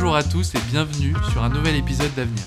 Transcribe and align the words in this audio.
Bonjour 0.00 0.14
à 0.14 0.22
tous 0.22 0.54
et 0.54 0.60
bienvenue 0.70 1.12
sur 1.32 1.42
un 1.42 1.48
nouvel 1.48 1.74
épisode 1.74 2.14
d'Avenir. 2.14 2.44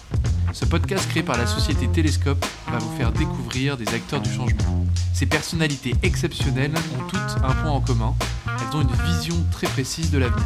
Ce 0.53 0.63
podcast 0.63 1.05
créé 1.09 1.21
par 1.21 1.37
la 1.37 1.45
société 1.45 1.85
Télescope 1.89 2.45
va 2.71 2.77
vous 2.77 2.95
faire 2.95 3.11
découvrir 3.11 3.75
des 3.75 3.89
acteurs 3.89 4.21
du 4.21 4.31
changement. 4.31 4.85
Ces 5.13 5.25
personnalités 5.25 5.93
exceptionnelles 6.01 6.71
ont 6.97 7.03
toutes 7.09 7.43
un 7.43 7.51
point 7.51 7.71
en 7.71 7.81
commun, 7.81 8.15
elles 8.47 8.77
ont 8.77 8.81
une 8.81 9.05
vision 9.05 9.35
très 9.51 9.67
précise 9.67 10.11
de 10.11 10.17
l'avenir. 10.19 10.45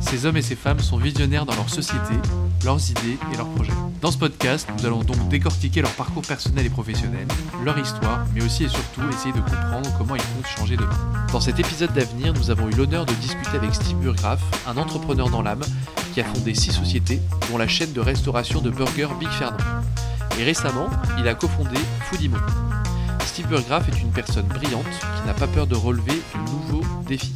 Ces 0.00 0.24
hommes 0.24 0.38
et 0.38 0.42
ces 0.42 0.56
femmes 0.56 0.80
sont 0.80 0.96
visionnaires 0.96 1.44
dans 1.44 1.54
leur 1.54 1.68
société, 1.68 2.14
leurs 2.64 2.90
idées 2.90 3.18
et 3.30 3.36
leurs 3.36 3.50
projets. 3.50 3.72
Dans 4.00 4.10
ce 4.10 4.16
podcast, 4.16 4.66
nous 4.78 4.86
allons 4.86 5.02
donc 5.02 5.28
décortiquer 5.28 5.82
leur 5.82 5.90
parcours 5.92 6.22
personnel 6.22 6.64
et 6.64 6.70
professionnel, 6.70 7.28
leur 7.62 7.78
histoire, 7.78 8.24
mais 8.34 8.42
aussi 8.42 8.64
et 8.64 8.68
surtout 8.68 9.02
essayer 9.12 9.34
de 9.34 9.40
comprendre 9.40 9.90
comment 9.98 10.16
ils 10.16 10.22
comptent 10.22 10.46
changer 10.56 10.78
demain. 10.78 10.96
Dans 11.30 11.40
cet 11.40 11.58
épisode 11.58 11.92
d'avenir, 11.92 12.32
nous 12.32 12.50
avons 12.50 12.70
eu 12.70 12.72
l'honneur 12.72 13.04
de 13.04 13.12
discuter 13.14 13.56
avec 13.56 13.74
Steve 13.74 13.98
Burgraff, 13.98 14.40
un 14.66 14.78
entrepreneur 14.78 15.28
dans 15.28 15.42
l'âme, 15.42 15.62
qui 16.12 16.20
a 16.20 16.24
fondé 16.24 16.54
six 16.54 16.72
sociétés, 16.72 17.20
dont 17.50 17.58
la 17.58 17.68
chaîne 17.68 17.92
de 17.92 18.00
restauration 18.00 18.60
de 18.60 18.70
burgers 18.70 19.14
Big 19.18 19.28
Fernand. 19.30 19.56
Et 20.38 20.44
récemment, 20.44 20.88
il 21.18 21.26
a 21.28 21.34
cofondé 21.34 21.76
Foodimo. 22.04 22.36
Steve 23.24 23.46
Burgraff 23.48 23.88
est 23.88 24.00
une 24.00 24.10
personne 24.10 24.46
brillante 24.46 24.84
qui 24.90 25.26
n'a 25.26 25.34
pas 25.34 25.46
peur 25.46 25.66
de 25.66 25.74
relever 25.74 26.12
de 26.34 26.50
nouveaux 26.50 26.84
défis. 27.06 27.34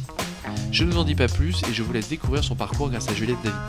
Je 0.71 0.83
ne 0.83 0.91
vous 0.91 0.97
en 0.97 1.03
dis 1.03 1.15
pas 1.15 1.27
plus 1.27 1.61
et 1.69 1.73
je 1.73 1.83
vous 1.83 1.93
laisse 1.93 2.09
découvrir 2.09 2.43
son 2.43 2.55
parcours 2.55 2.89
grâce 2.89 3.07
à 3.09 3.13
Juliette 3.13 3.41
David. 3.43 3.59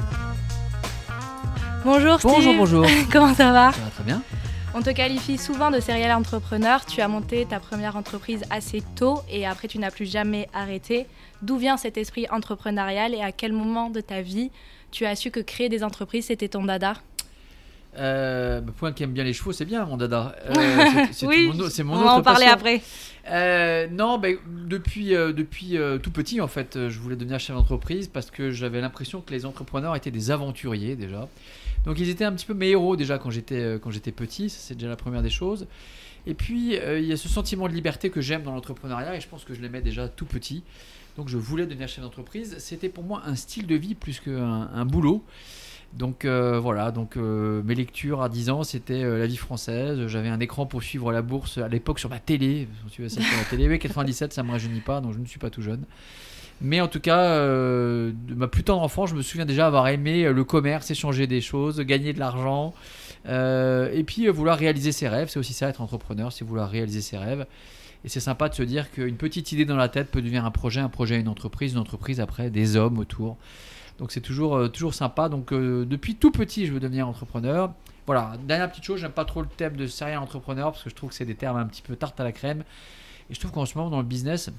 Bonjour 1.85 2.19
Steve. 2.19 2.31
Bonjour, 2.31 2.55
bonjour. 2.55 2.87
Comment 3.13 3.35
ça 3.35 3.53
va? 3.53 3.73
Ça 3.73 3.81
va 3.81 3.91
très 3.91 4.05
bien. 4.05 4.23
On 4.77 4.83
te 4.83 4.91
qualifie 4.91 5.39
souvent 5.39 5.71
de 5.71 5.79
serial 5.79 6.11
entrepreneur. 6.13 6.85
Tu 6.85 7.01
as 7.01 7.07
monté 7.07 7.47
ta 7.47 7.61
première 7.61 7.95
entreprise 7.97 8.43
assez 8.51 8.83
tôt 8.97 9.21
et 9.31 9.47
après 9.47 9.69
tu 9.69 9.79
n'as 9.79 9.93
plus 9.93 10.11
jamais 10.11 10.49
arrêté. 10.53 11.07
D'où 11.43 11.59
vient 11.59 11.77
cet 11.77 11.97
esprit 11.97 12.27
entrepreneurial 12.31 13.15
et 13.15 13.21
à 13.21 13.31
quel 13.31 13.53
moment 13.53 13.91
de 13.91 14.01
ta 14.01 14.23
vie 14.23 14.51
tu 14.95 15.05
as 15.07 15.17
su 15.17 15.31
que 15.31 15.41
créer 15.41 15.69
des 15.69 15.83
entreprises 15.85 16.27
c'était 16.27 16.49
ton 16.49 16.65
dada 16.65 16.95
Euh, 17.97 18.61
bah, 18.61 18.73
point 18.77 18.93
qui 18.93 19.03
aime 19.05 19.13
bien 19.13 19.23
les 19.23 19.33
chevaux, 19.33 19.53
c'est 19.53 19.65
bien 19.65 19.85
mon 19.85 19.97
dada. 19.97 20.35
Euh, 20.49 20.53
c'est- 21.13 21.27
Oui, 21.27 21.47
mon, 21.47 21.55
mon 21.85 21.95
On 21.95 22.05
va 22.05 22.15
en 22.15 22.23
parler 22.23 22.47
passion. 22.47 22.53
après. 22.55 22.83
Euh, 23.31 23.87
non, 23.89 24.19
ben, 24.19 24.37
depuis, 24.69 25.15
euh, 25.15 25.33
depuis 25.33 25.77
tout 26.03 26.11
petit, 26.11 26.41
en 26.41 26.49
fait, 26.49 26.89
je 26.89 26.99
voulais 26.99 27.15
devenir 27.17 27.39
chef 27.39 27.55
d'entreprise 27.55 28.09
parce 28.09 28.31
que 28.33 28.51
j'avais 28.51 28.81
l'impression 28.81 29.21
que 29.21 29.31
les 29.33 29.47
entrepreneurs 29.47 29.95
étaient 29.95 30.11
des 30.11 30.31
aventuriers 30.33 30.97
déjà. 30.97 31.29
Donc 31.85 31.99
ils 32.01 32.09
étaient 32.09 32.25
un 32.25 32.33
petit 32.33 32.47
peu 32.47 32.55
mes 32.55 32.71
héros 32.71 32.97
déjà 32.97 33.19
quand 33.19 33.31
j'étais 33.31 33.79
petit, 34.15 34.49
c'est 34.51 34.75
déjà 34.75 34.89
la 34.89 34.97
première 34.97 35.23
des 35.23 35.31
choses. 35.31 35.67
Et 36.27 36.35
puis 36.35 36.75
il 36.77 37.05
y 37.05 37.13
a 37.13 37.17
ce 37.17 37.29
sentiment 37.29 37.69
de 37.69 37.75
liberté 37.75 38.09
que 38.11 38.21
j'aime 38.23 38.43
dans 38.43 38.53
l'entrepreneuriat 38.55 39.15
et 39.15 39.21
je 39.21 39.29
pense 39.29 39.45
que 39.45 39.55
je 39.55 39.61
l'aimais 39.61 39.83
déjà 39.83 40.09
tout 40.09 40.25
petit. 40.27 40.63
Donc 41.17 41.29
je 41.29 41.39
voulais 41.39 41.67
devenir 41.67 41.89
chef 41.89 42.03
d'entreprise. 42.03 42.57
C'était 42.59 42.89
pour 42.89 43.05
moi 43.05 43.23
un 43.25 43.37
style 43.37 43.67
de 43.67 43.75
vie 43.75 43.95
plus 43.95 44.21
qu'un 44.21 44.69
un 44.73 44.85
boulot. 44.85 45.25
Donc 45.97 46.25
euh, 46.25 46.59
voilà, 46.59 46.91
donc 46.91 47.17
euh, 47.17 47.63
mes 47.65 47.77
lectures 47.77 48.23
à 48.23 48.29
10 48.29 48.51
ans, 48.51 48.65
c'était 48.65 49.05
euh, 49.05 49.19
la 49.19 49.27
vie 49.27 49.37
française. 49.37 50.09
J'avais 50.09 50.29
un 50.29 50.41
écran 50.41 50.67
pour 50.67 50.83
suivre 50.83 51.13
la 51.13 51.23
bourse 51.23 51.59
à 51.59 51.69
l'époque 51.69 52.01
sur 52.01 52.11
ma 52.11 52.19
télé. 52.19 52.69
Tu 52.91 53.09
c'était 53.09 53.23
sur 53.23 53.37
la 53.37 53.45
télé. 53.45 53.69
Oui, 53.69 53.79
97, 53.79 54.33
ça 54.33 54.43
me 54.43 54.51
rajeunit 54.51 54.81
pas, 54.81 55.01
donc 55.01 55.15
je 55.15 55.19
ne 55.19 55.27
suis 55.27 55.39
pas 55.39 55.51
tout 55.51 55.63
jeune. 55.63 55.85
Mais 56.61 56.81
en 56.81 56.89
tout 56.89 57.01
cas, 57.01 57.41
de 57.41 58.35
ma 58.35 58.47
plus 58.47 58.63
tendre 58.63 58.83
enfance, 58.83 59.11
je 59.11 59.17
me 59.17 59.23
souviens 59.23 59.45
déjà 59.45 59.67
avoir 59.67 59.89
aimé 59.89 60.33
le 60.33 60.45
commerce, 60.45 60.89
échanger 60.91 61.27
des 61.27 61.41
choses, 61.41 61.81
gagner 61.81 62.13
de 62.13 62.21
l'argent, 62.21 62.75
et 63.27 64.05
puis 64.07 64.29
vouloir 64.29 64.57
réaliser 64.57 64.93
ses 64.93 65.09
rêves. 65.09 65.29
C'est 65.29 65.41
aussi 65.41 65.53
ça, 65.53 65.69
être 65.69 65.81
entrepreneur, 65.81 66.33
c'est 66.33 66.45
vouloir 66.45 66.71
réaliser 66.71 67.01
ses 67.01 67.19
rêves. 67.19 67.45
Et 68.05 68.09
c'est 68.09 68.21
sympa 68.21 68.49
de 68.49 68.55
se 68.55 68.63
dire 68.63 68.91
qu'une 68.91 69.17
petite 69.17 69.53
idée 69.53 69.65
dans 69.65 69.77
la 69.77 69.89
tête 69.89 70.11
peut 70.11 70.21
devenir 70.21 70.45
un 70.45 70.51
projet, 70.51 70.81
un 70.81 70.91
projet 70.91 71.19
une 71.19 71.29
entreprise, 71.29 71.73
une 71.73 71.79
entreprise 71.79 72.21
après 72.21 72.51
des 72.51 72.77
hommes 72.77 72.99
autour. 72.99 73.39
Donc 73.99 74.13
c'est 74.13 74.21
toujours, 74.21 74.57
euh, 74.57 74.69
toujours 74.69 74.95
sympa. 74.95 75.29
Donc 75.29 75.53
euh, 75.53 75.85
depuis 75.87 76.17
tout 76.17 76.31
petit, 76.31 76.67
je 76.67 76.73
veux 76.73 76.81
devenir 76.81 77.09
entrepreneur. 77.09 77.73
Voilà, 78.07 78.35
dernière 78.47 78.71
petite 78.71 78.85
chose, 78.85 79.01
j'aime 79.01 79.13
pas 79.13 79.25
trop 79.25 79.41
le 79.41 79.49
thème 79.49 79.77
de 79.77 79.87
serial 79.87 80.19
entrepreneur 80.19 80.73
parce 80.73 80.85
que 80.85 80.91
je 80.91 80.95
trouve 80.95 81.11
que 81.11 81.17
c'est 81.17 81.25
des 81.25 81.35
termes 81.35 81.57
un 81.57 81.67
petit 81.67 81.81
peu 81.81 81.97
tarte 81.97 82.21
à 82.21 82.25
la 82.25 82.33
crème. 82.33 82.63
Et 83.31 83.35
je 83.35 83.41
trouve 83.41 83.53
qu'en 83.53 83.65
ce 83.65 83.79
moment, 83.79 83.89
dans 83.89 84.03
le 84.03 84.07
business, 84.07 84.51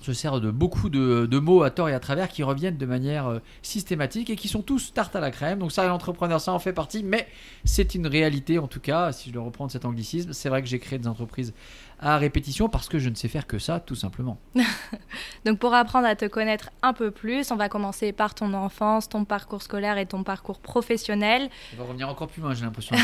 on 0.00 0.04
se 0.04 0.14
sert 0.14 0.40
de 0.40 0.50
beaucoup 0.50 0.88
de, 0.88 1.26
de 1.26 1.38
mots 1.38 1.62
à 1.62 1.70
tort 1.70 1.90
et 1.90 1.94
à 1.94 2.00
travers 2.00 2.28
qui 2.28 2.42
reviennent 2.42 2.78
de 2.78 2.86
manière 2.86 3.26
euh, 3.26 3.38
systématique 3.60 4.30
et 4.30 4.36
qui 4.36 4.48
sont 4.48 4.62
tous 4.62 4.94
tarte 4.94 5.14
à 5.14 5.20
la 5.20 5.30
crème. 5.30 5.58
Donc 5.58 5.72
serial 5.72 5.92
entrepreneur, 5.92 6.40
ça 6.40 6.52
en 6.52 6.58
fait 6.58 6.72
partie, 6.72 7.02
mais 7.02 7.28
c'est 7.64 7.94
une 7.94 8.06
réalité 8.06 8.58
en 8.58 8.66
tout 8.66 8.80
cas, 8.80 9.12
si 9.12 9.28
je 9.28 9.34
dois 9.34 9.44
reprendre 9.44 9.70
cet 9.70 9.84
anglicisme. 9.84 10.32
C'est 10.32 10.48
vrai 10.48 10.62
que 10.62 10.68
j'ai 10.68 10.78
créé 10.78 10.98
des 10.98 11.08
entreprises 11.08 11.52
à 12.00 12.16
répétition 12.16 12.68
parce 12.68 12.88
que 12.88 12.98
je 12.98 13.08
ne 13.10 13.14
sais 13.14 13.28
faire 13.28 13.46
que 13.46 13.58
ça, 13.58 13.78
tout 13.78 13.94
simplement. 13.94 14.38
Donc 15.44 15.58
pour 15.58 15.74
apprendre 15.74 16.06
à 16.06 16.16
te 16.16 16.24
connaître 16.24 16.70
un 16.82 16.92
peu 16.92 17.10
plus, 17.10 17.50
on 17.50 17.56
va 17.56 17.68
commencer 17.68 18.12
par 18.12 18.34
ton 18.34 18.54
enfance, 18.54 19.08
ton 19.08 19.24
parcours 19.24 19.62
scolaire 19.62 19.98
et 19.98 20.06
ton 20.06 20.24
parcours 20.24 20.60
professionnel. 20.60 21.50
On 21.74 21.82
va 21.82 21.88
revenir 21.88 22.08
encore 22.08 22.28
plus 22.28 22.40
loin, 22.40 22.54
j'ai 22.54 22.64
l'impression, 22.64 22.96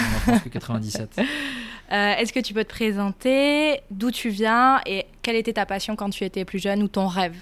que 0.43 0.49
97. 0.49 1.21
Euh, 1.93 2.15
Est-ce 2.15 2.33
que 2.33 2.41
tu 2.41 2.53
peux 2.53 2.65
te 2.65 2.69
présenter 2.71 3.79
d'où 3.93 4.11
tu 4.11 4.29
viens 4.29 4.81
et 4.87 5.07
quelle 5.23 5.37
était 5.37 5.53
ta 5.53 5.67
passion 5.67 5.95
quand 5.95 6.11
tu 6.11 6.25
étais 6.25 6.45
plus 6.45 6.59
jeune 6.59 6.83
ou 6.83 6.89
ton 6.89 7.07
rêve? 7.07 7.37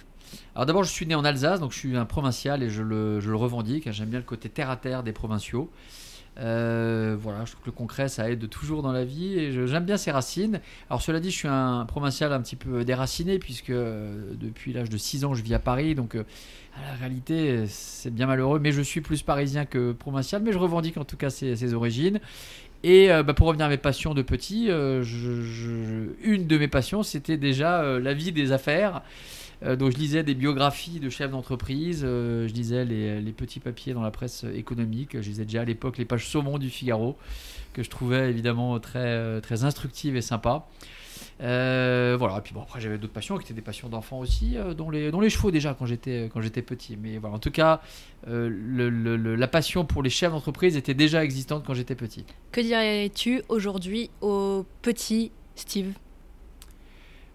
Alors 0.55 0.67
d'abord, 0.67 0.85
je 0.85 0.91
suis 0.91 1.07
né 1.07 1.15
en 1.15 1.25
Alsace, 1.25 1.61
donc 1.61 1.73
je 1.73 1.79
suis 1.79 1.97
un 1.97 2.05
provincial 2.05 2.63
et 2.63 2.69
je 2.69 2.83
le, 2.83 3.21
je 3.21 3.31
le 3.31 3.37
revendique. 3.37 3.91
J'aime 3.91 4.11
bien 4.11 4.19
le 4.19 4.25
côté 4.27 4.51
terre 4.51 4.69
à 4.69 4.77
terre 4.77 5.03
des 5.03 5.13
provinciaux. 5.13 5.71
Euh, 6.41 7.17
voilà, 7.19 7.45
je 7.45 7.53
trouve 7.53 7.62
que 7.62 7.71
le 7.71 7.77
concret, 7.77 8.09
ça 8.09 8.28
aide 8.31 8.49
toujours 8.49 8.83
dans 8.83 8.93
la 8.93 9.05
vie 9.05 9.39
et 9.39 9.67
j'aime 9.67 9.84
bien 9.84 9.97
ces 9.97 10.11
racines. 10.11 10.61
Alors 10.91 11.03
cela 11.03 11.21
dit, 11.21 11.31
je 11.31 11.37
suis 11.37 11.49
un 11.49 11.84
provincial 11.87 12.33
un 12.33 12.41
petit 12.41 12.56
peu 12.56 12.84
déraciné 12.84 13.39
puisque 13.39 13.71
euh, 13.71 14.33
depuis 14.34 14.73
l'âge 14.73 14.91
de 14.91 14.97
6 14.97 15.25
ans, 15.25 15.34
je 15.34 15.43
vis 15.43 15.55
à 15.55 15.59
Paris, 15.59 15.94
donc 15.94 16.17
euh, 16.17 16.25
la 16.84 16.94
réalité, 16.94 17.67
c'est 17.69 18.12
bien 18.12 18.27
malheureux, 18.27 18.59
mais 18.59 18.73
je 18.73 18.83
suis 18.83 19.00
plus 19.00 19.23
parisien 19.23 19.65
que 19.65 19.93
provincial, 19.93 20.43
mais 20.43 20.53
je 20.53 20.59
revendique 20.59 20.97
en 20.97 21.05
tout 21.05 21.17
cas 21.17 21.31
ces 21.31 21.75
origines. 21.75 22.21
Et 22.83 23.09
bah, 23.09 23.33
pour 23.33 23.47
revenir 23.47 23.67
à 23.67 23.69
mes 23.71 23.78
passions 23.78 24.12
de 24.12 24.21
petit, 24.23 24.67
une 24.67 26.47
de 26.47 26.59
mes 26.59 26.69
passions, 26.69 27.05
c'était 27.05 27.37
déjà 27.37 27.99
la 28.00 28.12
vie 28.12 28.33
des 28.33 28.50
affaires. 28.50 29.03
Euh, 29.63 29.77
donc 29.77 29.93
je 29.93 29.97
lisais 29.97 30.23
des 30.23 30.35
biographies 30.35 31.01
de 31.01 31.09
chefs 31.09 31.31
d'entreprise, 31.31 32.03
euh, 32.05 32.49
je 32.49 32.53
lisais 32.53 32.85
les, 32.85 33.33
petits 33.33 33.61
papiers 33.61 33.95
dans 33.95 34.03
la 34.03 34.11
presse 34.11 34.45
économique, 34.55 35.21
je 35.21 35.29
lisais 35.29 35.45
déjà 35.45 35.63
à 35.63 35.65
l'époque 35.65 35.99
les 35.99 36.05
pages 36.05 36.27
saumon 36.27 36.59
du 36.59 36.71
Figaro, 36.71 37.17
que 37.73 37.83
je 37.83 37.91
trouvais 37.91 38.31
évidemment 38.31 38.79
très, 38.79 38.99
euh, 39.01 39.41
très 39.41 39.65
instructives 39.65 40.17
et 40.17 40.23
sympas. 40.23 40.69
Voilà, 41.41 42.39
et 42.39 42.41
puis 42.43 42.55
bon, 42.55 42.63
après 42.63 42.81
j'avais 42.81 42.97
d'autres 42.97 43.13
passions 43.13 43.37
qui 43.37 43.45
étaient 43.45 43.55
des 43.55 43.63
passions 43.63 43.89
d'enfants 43.89 44.19
aussi, 44.19 44.57
dont, 44.77 44.91
les, 44.91 45.31
chevaux 45.31 45.51
déjà 45.51 45.75
quand 45.75 45.87
j'étais, 45.87 46.31
quand 46.33 46.41
j'étais 46.41 46.63
petit. 46.63 46.97
Mais 46.97 47.19
voilà, 47.19 47.37
en 47.37 47.39
tout 47.39 47.51
cas, 47.51 47.81
la 48.27 49.49
passion 49.49 49.85
pour 49.85 50.03
les 50.03 50.11
chefs 50.11 50.31
d'entreprise 50.31 50.77
était 50.77 50.95
déjà 50.95 51.25
existante 51.25 51.65
quand 51.67 51.75
j'étais 51.75 51.97
petit. 51.97 52.25
Que 52.53 52.61
dirais-tu 52.61 53.43
aujourd'hui 53.49 54.11
au 54.21 54.65
petit 54.83 55.33
Steve? 55.57 55.93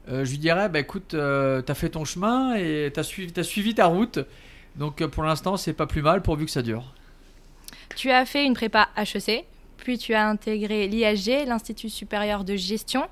Euh, 0.09 0.25
je 0.25 0.31
lui 0.31 0.37
dirais, 0.39 0.69
bah 0.69 0.79
écoute, 0.79 1.13
euh, 1.13 1.61
t'as 1.61 1.75
fait 1.75 1.89
ton 1.89 2.03
chemin 2.03 2.55
et 2.55 2.91
t'as 2.93 3.03
suivi, 3.03 3.43
suivi 3.43 3.75
ta 3.75 3.85
route. 3.85 4.19
Donc 4.75 5.01
euh, 5.01 5.07
pour 5.07 5.23
l'instant, 5.23 5.57
c'est 5.57 5.73
pas 5.73 5.87
plus 5.87 6.01
mal 6.01 6.21
pourvu 6.21 6.45
que 6.45 6.51
ça 6.51 6.61
dure. 6.61 6.93
Tu 7.95 8.09
as 8.09 8.25
fait 8.25 8.45
une 8.45 8.53
prépa 8.53 8.89
HEC, 8.97 9.45
puis 9.77 9.97
tu 9.97 10.13
as 10.13 10.27
intégré 10.27 10.87
l'IHG, 10.87 11.45
l'Institut 11.47 11.89
supérieur 11.89 12.43
de 12.43 12.55
gestion. 12.55 13.07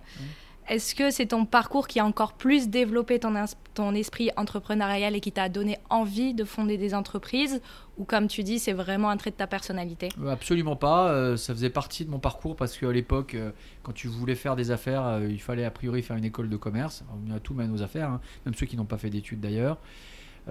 Est-ce 0.67 0.95
que 0.95 1.11
c'est 1.11 1.27
ton 1.27 1.45
parcours 1.45 1.87
qui 1.87 1.99
a 1.99 2.05
encore 2.05 2.33
plus 2.33 2.67
développé 2.67 3.19
ton 3.19 3.95
esprit 3.95 4.31
entrepreneurial 4.35 5.15
et 5.15 5.19
qui 5.19 5.31
t'a 5.31 5.49
donné 5.49 5.77
envie 5.89 6.33
de 6.33 6.43
fonder 6.43 6.77
des 6.77 6.93
entreprises 6.93 7.61
Ou 7.97 8.03
comme 8.05 8.27
tu 8.27 8.43
dis, 8.43 8.59
c'est 8.59 8.73
vraiment 8.73 9.09
un 9.09 9.17
trait 9.17 9.31
de 9.31 9.35
ta 9.35 9.47
personnalité? 9.47 10.09
Euh, 10.21 10.29
Absolument 10.29 10.75
pas. 10.75 11.09
euh, 11.09 11.35
ça 11.35 11.53
faisait 11.53 11.71
partie 11.71 12.05
de 12.05 12.11
mon 12.11 12.19
parcours 12.19 12.55
parce 12.55 12.77
qu'à 12.77 12.91
l'époque, 12.91 13.33
euh, 13.33 13.51
quand 13.81 13.91
tu 13.91 14.07
voulais 14.07 14.35
faire 14.35 14.55
des 14.55 14.69
affaires, 14.69 15.19
il 15.27 15.41
fallait 15.41 15.65
a 15.65 15.71
priori 15.71 16.03
faire 16.03 16.15
une 16.15 16.25
école 16.25 16.49
de 16.49 16.57
commerce. 16.57 17.03
On 17.27 17.35
a 17.35 17.39
tout 17.39 17.53
mène 17.53 17.73
aux 17.73 17.81
affaires, 17.81 18.09
hein, 18.09 18.21
même 18.45 18.53
ceux 18.53 18.67
qui 18.67 18.77
n'ont 18.77 18.85
pas 18.85 18.97
fait 18.97 19.09
d'études 19.09 19.39
d'ailleurs. 19.39 19.77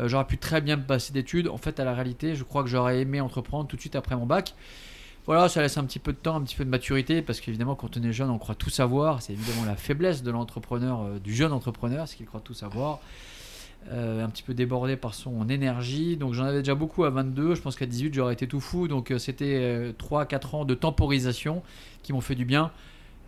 J'aurais 0.04 0.26
pu 0.26 0.37
très 0.37 0.60
bien 0.60 0.76
me 0.76 0.82
passer 0.84 1.14
d'études. 1.14 1.48
En 1.48 1.56
fait, 1.56 1.81
à 1.81 1.84
la 1.84 1.94
réalité, 1.94 2.34
je 2.34 2.44
crois 2.44 2.62
que 2.62 2.69
j'aurais 2.69 3.00
aimé 3.00 3.22
entreprendre 3.22 3.66
tout 3.66 3.76
de 3.76 3.81
suite 3.81 3.96
après 3.96 4.14
mon 4.14 4.26
bac. 4.26 4.54
Voilà, 5.25 5.49
ça 5.49 5.62
laisse 5.62 5.78
un 5.78 5.84
petit 5.84 5.99
peu 5.99 6.12
de 6.12 6.19
temps, 6.19 6.37
un 6.37 6.42
petit 6.42 6.54
peu 6.54 6.66
de 6.66 6.70
maturité, 6.70 7.22
parce 7.22 7.40
qu'évidemment, 7.40 7.75
quand 7.76 7.96
on 7.96 8.02
est 8.02 8.12
jeune, 8.12 8.28
on 8.28 8.38
croit 8.38 8.54
tout 8.54 8.69
savoir. 8.69 9.22
C'est 9.22 9.32
évidemment 9.32 9.64
la 9.64 9.75
faiblesse 9.75 10.22
de 10.22 10.31
l'entrepreneur, 10.31 11.19
du 11.20 11.34
jeune 11.34 11.52
entrepreneur, 11.52 12.06
c'est 12.06 12.16
qu'il 12.16 12.26
croit 12.26 12.42
tout 12.42 12.52
savoir. 12.52 13.00
Euh, 13.93 14.25
un 14.25 14.28
petit 14.28 14.43
peu 14.43 14.52
débordé 14.52 14.96
par 14.96 15.14
son 15.14 15.49
énergie. 15.49 16.17
Donc 16.17 16.32
j'en 16.34 16.43
avais 16.44 16.58
déjà 16.58 16.75
beaucoup 16.75 17.05
à 17.05 17.11
22. 17.11 17.55
Je 17.55 17.62
pense 17.62 17.76
qu'à 17.76 17.87
18, 17.87 18.12
j'aurais 18.14 18.32
été 18.32 18.49
tout 18.49 18.58
fou. 18.58 18.88
Donc 18.88 19.12
euh, 19.12 19.19
c'était 19.19 19.93
3-4 19.96 20.56
ans 20.56 20.64
de 20.64 20.75
temporisation 20.75 21.62
qui 22.02 22.12
m'ont 22.12 22.20
fait 22.20 22.34
du 22.34 22.44
bien. 22.44 22.73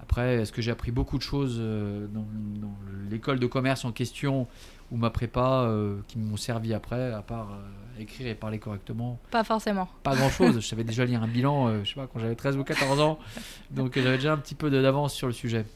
Après, 0.03 0.37
est-ce 0.37 0.51
que 0.53 0.61
j'ai 0.61 0.73
appris 0.73 0.91
beaucoup 0.91 1.17
de 1.17 1.23
choses 1.23 1.59
euh, 1.61 2.07
dans, 2.09 2.27
dans 2.61 2.75
l'école 3.09 3.39
de 3.39 3.47
commerce 3.47 3.85
en 3.85 3.93
question 3.93 4.49
ou 4.91 4.97
ma 4.97 5.11
prépa 5.11 5.65
euh, 5.67 5.99
qui 6.09 6.19
m'ont 6.19 6.37
servi 6.37 6.75
après, 6.75 7.13
à 7.13 7.23
part 7.23 7.51
euh, 7.53 8.03
écrire 8.03 8.27
et 8.27 8.35
parler 8.35 8.59
correctement? 8.59 9.21
Pas 9.31 9.45
forcément. 9.45 9.87
Pas 10.03 10.17
grand-chose. 10.17 10.57
je 10.61 10.67
savais 10.67 10.83
déjà 10.83 11.05
lire 11.05 11.23
un 11.23 11.29
bilan, 11.29 11.69
euh, 11.69 11.81
je 11.85 11.91
sais 11.91 11.95
pas, 11.95 12.09
quand 12.13 12.19
j'avais 12.19 12.35
13 12.35 12.57
ou 12.57 12.65
14 12.65 12.99
ans. 13.01 13.19
Donc 13.71 13.97
euh, 13.97 14.03
j'avais 14.03 14.17
déjà 14.17 14.33
un 14.33 14.39
petit 14.39 14.57
peu 14.57 14.71
de- 14.71 14.83
d'avance 14.83 15.15
sur 15.15 15.29
le 15.29 15.33
sujet. 15.35 15.67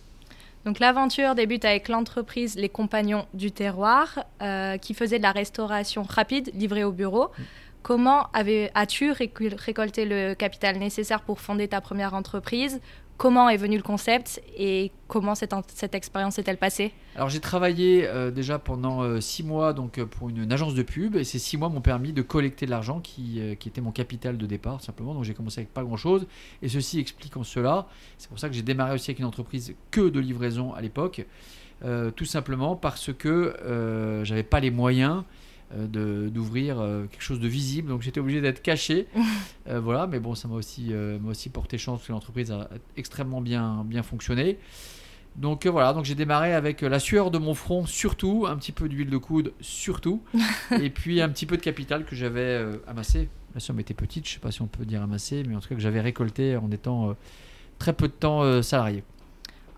Donc 0.64 0.78
l'aventure 0.78 1.34
débute 1.34 1.64
avec 1.64 1.88
l'entreprise 1.88 2.56
Les 2.56 2.68
Compagnons 2.68 3.26
du 3.34 3.50
Terroir, 3.50 4.24
euh, 4.42 4.76
qui 4.78 4.94
faisait 4.94 5.18
de 5.18 5.22
la 5.22 5.32
restauration 5.32 6.02
rapide 6.02 6.50
livrée 6.54 6.84
au 6.84 6.92
bureau. 6.92 7.30
Comment 7.82 8.28
as-tu 8.32 9.10
récolté 9.10 10.04
le 10.04 10.34
capital 10.34 10.78
nécessaire 10.78 11.22
pour 11.22 11.40
fonder 11.40 11.66
ta 11.66 11.80
première 11.80 12.14
entreprise? 12.14 12.80
Comment 13.22 13.48
est 13.48 13.56
venu 13.56 13.76
le 13.76 13.84
concept 13.84 14.42
et 14.58 14.90
comment 15.06 15.36
cette, 15.36 15.54
cette 15.72 15.94
expérience 15.94 16.34
s'est-elle 16.34 16.56
passée? 16.56 16.92
Alors 17.14 17.28
j'ai 17.28 17.38
travaillé 17.38 18.04
euh, 18.04 18.32
déjà 18.32 18.58
pendant 18.58 19.02
euh, 19.02 19.20
six 19.20 19.44
mois 19.44 19.72
euh, 19.78 20.06
pour 20.06 20.28
une, 20.28 20.52
agence 20.52 20.74
de 20.74 20.82
pub 20.82 21.14
et 21.14 21.22
ces 21.22 21.38
six 21.38 21.56
mois 21.56 21.68
m'ont 21.68 21.80
permis 21.80 22.12
de 22.12 22.20
collecter 22.20 22.66
de 22.66 22.72
l'argent 22.72 22.98
qui, 22.98 23.40
qui, 23.60 23.68
était 23.68 23.80
mon 23.80 23.92
capital 23.92 24.38
de 24.38 24.44
départ 24.44 24.80
simplement. 24.80 25.14
Donc 25.14 25.22
j'ai 25.22 25.34
commencé 25.34 25.60
avec 25.60 25.72
pas 25.72 25.84
grand-chose 25.84 26.26
et 26.62 26.68
ceci 26.68 26.98
explique 26.98 27.36
en 27.36 27.44
cela. 27.44 27.86
C'est 28.18 28.28
pour 28.28 28.40
ça 28.40 28.48
que 28.48 28.56
j'ai 28.56 28.62
démarré 28.62 28.92
aussi 28.92 29.12
avec 29.12 29.20
une 29.20 29.26
entreprise 29.26 29.72
que 29.92 30.08
de 30.08 30.18
livraison 30.18 30.74
à 30.74 30.80
l'époque. 30.80 31.24
tout 32.16 32.24
simplement 32.24 32.74
parce 32.74 33.12
que 33.12 33.54
j'avais 34.24 34.42
pas 34.42 34.58
les 34.58 34.72
moyens 34.72 35.22
d'ouvrir 35.76 36.80
euh, 36.80 37.06
quelque 37.06 37.22
chose 37.22 37.40
de 37.40 37.48
visible. 37.48 37.88
Donc 37.88 38.02
j'étais 38.02 38.20
obligé 38.20 38.40
d'être 38.40 38.62
caché. 38.62 39.06
Euh, 39.68 39.78
voilà, 39.78 40.08
mais 40.08 40.18
bon, 40.18 40.34
ça 40.34 40.48
m'a 40.48 40.56
aussi, 40.56 40.92
aussi 41.24 41.48
porté 41.48 41.78
chance 41.78 42.02
que 42.04 42.10
l'entreprise 42.10 42.50
a 42.50 42.68
extrêmement 42.96 43.40
bien, 43.40 43.84
bien 43.86 44.02
fonctionné. 44.02 44.58
Donc 45.36 45.66
voilà, 45.66 45.92
donc 45.92 46.04
j'ai 46.04 46.16
démarré 46.16 46.52
avec 46.52 46.80
la 46.80 46.98
sueur 46.98 47.30
de 47.30 47.38
mon 47.38 47.54
front 47.54 47.86
surtout, 47.86 48.46
un 48.48 48.56
petit 48.56 48.72
peu 48.72 48.88
d'huile 48.88 49.08
de 49.08 49.16
coude 49.18 49.52
surtout, 49.60 50.20
et 50.80 50.90
puis 50.90 51.20
un 51.20 51.28
petit 51.28 51.46
peu 51.46 51.56
de 51.56 51.62
capital 51.62 52.04
que 52.04 52.16
j'avais 52.16 52.60
amassé. 52.88 53.28
La 53.54 53.60
somme 53.60 53.78
était 53.78 53.94
petite, 53.94 54.26
je 54.26 54.32
sais 54.34 54.40
pas 54.40 54.50
si 54.50 54.62
on 54.62 54.66
peut 54.66 54.84
dire 54.84 55.00
amassé, 55.00 55.44
mais 55.46 55.54
en 55.54 55.60
tout 55.60 55.68
cas 55.68 55.76
que 55.76 55.80
j'avais 55.80 56.00
récolté 56.00 56.56
en 56.56 56.72
étant 56.72 57.14
très 57.78 57.92
peu 57.92 58.08
de 58.08 58.14
temps 58.14 58.62
salarié. 58.62 59.04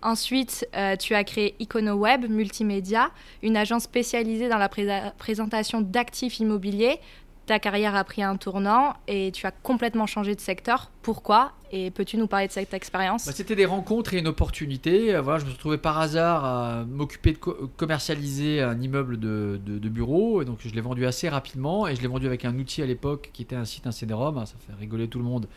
Ensuite, 0.05 0.67
euh, 0.75 0.95
tu 0.95 1.15
as 1.15 1.23
créé 1.23 1.55
IconoWeb 1.57 2.29
Multimédia, 2.29 3.09
une 3.41 3.57
agence 3.57 3.85
spécialisée 3.85 4.49
dans 4.49 4.59
la 4.59 4.69
présentation 4.69 5.81
d'actifs 5.81 6.39
immobiliers. 6.39 6.99
Ta 7.47 7.57
carrière 7.57 7.95
a 7.95 8.03
pris 8.03 8.21
un 8.21 8.37
tournant 8.37 8.93
et 9.07 9.31
tu 9.31 9.47
as 9.47 9.51
complètement 9.51 10.05
changé 10.05 10.35
de 10.35 10.39
secteur. 10.39 10.91
Pourquoi? 11.01 11.53
Et 11.71 11.91
peux-tu 11.91 12.17
nous 12.17 12.27
parler 12.27 12.47
de 12.47 12.51
cette 12.51 12.73
expérience 12.73 13.25
bah, 13.25 13.31
C'était 13.33 13.55
des 13.55 13.65
rencontres 13.65 14.13
et 14.13 14.19
une 14.19 14.27
opportunité. 14.27 15.15
Euh, 15.15 15.21
voilà, 15.21 15.39
je 15.39 15.45
me 15.45 15.49
suis 15.49 15.57
retrouvé 15.57 15.77
par 15.77 15.99
hasard 15.99 16.45
à 16.45 16.85
m'occuper 16.85 17.33
de 17.33 17.37
commercialiser 17.37 18.61
un 18.61 18.79
immeuble 18.79 19.19
de, 19.19 19.59
de, 19.65 19.89
bureau. 19.89 20.41
Et 20.41 20.45
donc 20.45 20.59
je 20.65 20.73
l'ai 20.73 20.81
vendu 20.81 21.05
assez 21.05 21.29
rapidement. 21.29 21.87
Et 21.87 21.95
je 21.95 22.01
l'ai 22.01 22.07
vendu 22.07 22.27
avec 22.27 22.45
un 22.45 22.57
outil 22.57 22.81
à 22.81 22.85
l'époque 22.85 23.29
qui 23.33 23.41
était 23.41 23.55
un 23.55 23.65
site, 23.65 23.87
un 23.87 23.91
CD-ROM. 23.91 24.37
Ah, 24.37 24.45
ça 24.45 24.55
fait 24.59 24.73
rigoler 24.79 25.07
tout 25.07 25.19
le 25.19 25.25
monde. 25.25 25.47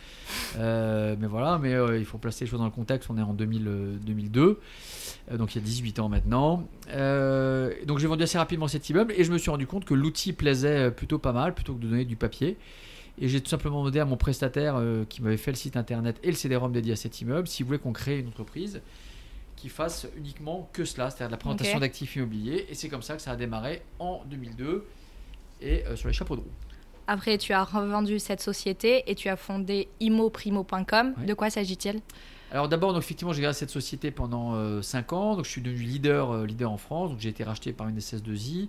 Euh, 0.58 1.16
mais 1.18 1.26
voilà, 1.26 1.58
mais 1.58 1.74
euh, 1.74 1.98
il 1.98 2.04
faut 2.04 2.18
placer 2.18 2.44
les 2.44 2.50
choses 2.50 2.60
dans 2.60 2.64
le 2.64 2.70
contexte. 2.70 3.10
On 3.10 3.18
est 3.18 3.22
en 3.22 3.34
2000, 3.34 3.98
2002. 4.02 4.60
donc 5.34 5.54
il 5.54 5.58
y 5.58 5.60
a 5.60 5.64
18 5.64 5.98
ans 5.98 6.08
maintenant. 6.08 6.68
donc 6.88 7.98
j'ai 7.98 8.06
vendu 8.06 8.22
assez 8.22 8.38
rapidement 8.38 8.68
cet 8.68 8.88
immeuble. 8.88 9.12
Et 9.16 9.24
je 9.24 9.32
me 9.32 9.38
suis 9.38 9.50
rendu 9.50 9.66
compte 9.66 9.84
que 9.84 9.94
l'outil 9.94 10.32
plaisait 10.32 10.90
plutôt 10.90 11.18
pas 11.18 11.32
mal 11.32 11.54
plutôt 11.54 11.74
que 11.74 11.80
de 11.80 11.88
donner 11.88 12.04
du 12.04 12.16
papier. 12.16 12.56
Et 13.20 13.28
j'ai 13.28 13.40
tout 13.40 13.48
simplement 13.48 13.80
demandé 13.80 13.98
à 13.98 14.04
mon 14.04 14.16
prestataire 14.16 14.76
euh, 14.76 15.04
qui 15.08 15.22
m'avait 15.22 15.36
fait 15.36 15.50
le 15.50 15.56
site 15.56 15.76
internet 15.76 16.18
et 16.22 16.28
le 16.28 16.36
CD-ROM 16.36 16.72
dédié 16.72 16.92
à 16.92 16.96
cet 16.96 17.20
immeuble 17.20 17.48
s'il 17.48 17.66
voulait 17.66 17.78
qu'on 17.78 17.92
crée 17.92 18.20
une 18.20 18.28
entreprise 18.28 18.80
qui 19.56 19.68
fasse 19.68 20.06
uniquement 20.16 20.70
que 20.72 20.84
cela, 20.84 21.10
c'est-à-dire 21.10 21.32
la 21.32 21.36
présentation 21.36 21.80
d'actifs 21.80 22.14
immobiliers. 22.14 22.66
Et 22.70 22.74
c'est 22.74 22.88
comme 22.88 23.02
ça 23.02 23.16
que 23.16 23.22
ça 23.22 23.32
a 23.32 23.36
démarré 23.36 23.82
en 23.98 24.22
2002 24.26 24.86
et 25.60 25.84
euh, 25.84 25.96
sur 25.96 26.06
les 26.06 26.14
chapeaux 26.14 26.36
de 26.36 26.42
roue. 26.42 26.52
Après, 27.08 27.38
tu 27.38 27.52
as 27.52 27.64
revendu 27.64 28.20
cette 28.20 28.40
société 28.40 29.02
et 29.10 29.16
tu 29.16 29.28
as 29.28 29.36
fondé 29.36 29.88
imoprimo.com. 29.98 31.14
De 31.26 31.34
quoi 31.34 31.50
s'agit-il? 31.50 32.00
Alors 32.52 32.68
d'abord, 32.68 32.96
effectivement, 32.96 33.32
j'ai 33.32 33.42
gardé 33.42 33.56
cette 33.56 33.70
société 33.70 34.10
pendant 34.10 34.82
5 34.82 35.12
euh, 35.12 35.16
ans. 35.16 35.34
Donc 35.34 35.44
je 35.44 35.50
suis 35.50 35.62
devenu 35.62 35.82
leader, 35.82 36.44
leader 36.44 36.70
en 36.70 36.76
France. 36.76 37.10
Donc 37.10 37.18
j'ai 37.18 37.30
été 37.30 37.42
racheté 37.42 37.72
par 37.72 37.88
une 37.88 37.98
SS2I. 37.98 38.68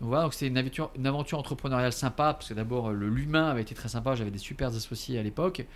Donc 0.00 0.08
voilà, 0.10 0.24
donc 0.24 0.34
c'était 0.34 0.46
une 0.46 0.58
aventure, 0.58 0.90
une 0.96 1.06
aventure 1.06 1.38
entrepreneuriale 1.38 1.92
sympa, 1.92 2.34
parce 2.34 2.48
que 2.48 2.54
d'abord 2.54 2.92
l'humain 2.92 3.50
avait 3.50 3.62
été 3.62 3.74
très 3.74 3.88
sympa, 3.88 4.14
j'avais 4.14 4.30
des 4.30 4.38
super 4.38 4.68
associés 4.68 5.18
à 5.18 5.22
l'époque. 5.22 5.66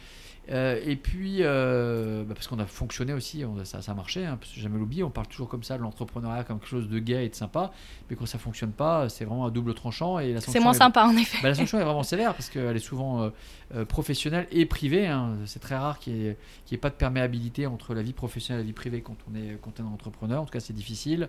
Euh, 0.51 0.81
et 0.85 0.97
puis, 0.97 1.39
euh, 1.41 2.25
bah, 2.25 2.35
parce 2.35 2.49
qu'on 2.49 2.59
a 2.59 2.67
fonctionné 2.67 3.13
aussi, 3.13 3.45
ça, 3.65 3.81
ça 3.81 3.93
a 3.93 3.95
marché, 3.95 4.27
hein, 4.27 4.37
parce 4.41 4.53
que 4.53 4.61
jamais 4.61 4.77
l'oublier, 4.77 5.05
on 5.05 5.11
parle 5.11 5.29
toujours 5.29 5.49
comme 5.49 5.63
ça 5.63 5.77
de 5.77 5.83
l'entrepreneuriat 5.83 6.43
comme 6.43 6.59
quelque 6.59 6.69
chose 6.69 6.89
de 6.89 6.99
gai 6.99 7.27
et 7.27 7.29
de 7.29 7.35
sympa, 7.35 7.71
mais 8.11 8.17
quand 8.17 8.27
ça 8.27 8.39
fonctionne 8.39 8.73
pas, 8.73 9.09
c'est 9.09 9.25
vraiment 9.25 9.47
un 9.47 9.51
double 9.51 9.75
tranchant. 9.75 10.19
et 10.19 10.37
C'est 10.41 10.59
moins 10.59 10.73
sympa 10.73 11.05
en 11.05 11.17
effet. 11.17 11.39
Bah, 11.43 11.49
la 11.49 11.55
sanction 11.55 11.79
est 11.79 11.85
vraiment 11.85 12.03
sévère, 12.03 12.35
parce 12.35 12.51
qu'elle 12.51 12.77
est 12.77 12.81
souvent 12.81 13.31
euh, 13.75 13.85
professionnelle 13.85 14.49
et 14.51 14.67
privée. 14.67 15.07
Hein. 15.07 15.37
C'est 15.47 15.61
très 15.61 15.77
rare 15.77 16.01
qu'il 16.01 16.15
n'y 16.15 16.27
ait, 16.27 16.37
ait, 16.73 16.77
pas 16.77 16.91
de 16.91 16.97
perméabilité 16.97 17.67
entre 17.67 17.95
la 17.95 18.03
vie 18.03 18.13
professionnelle 18.13 18.61
et 18.61 18.65
la 18.65 18.67
vie 18.67 18.73
privée 18.73 19.01
quand 19.01 19.17
on 19.31 19.37
est, 19.37 19.59
quand 19.63 19.79
on 19.79 19.85
est 19.85 19.95
entrepreneur, 19.95 20.43
en 20.43 20.45
tout 20.45 20.53
cas 20.53 20.61
c'est 20.61 20.73
difficile. 20.73 21.29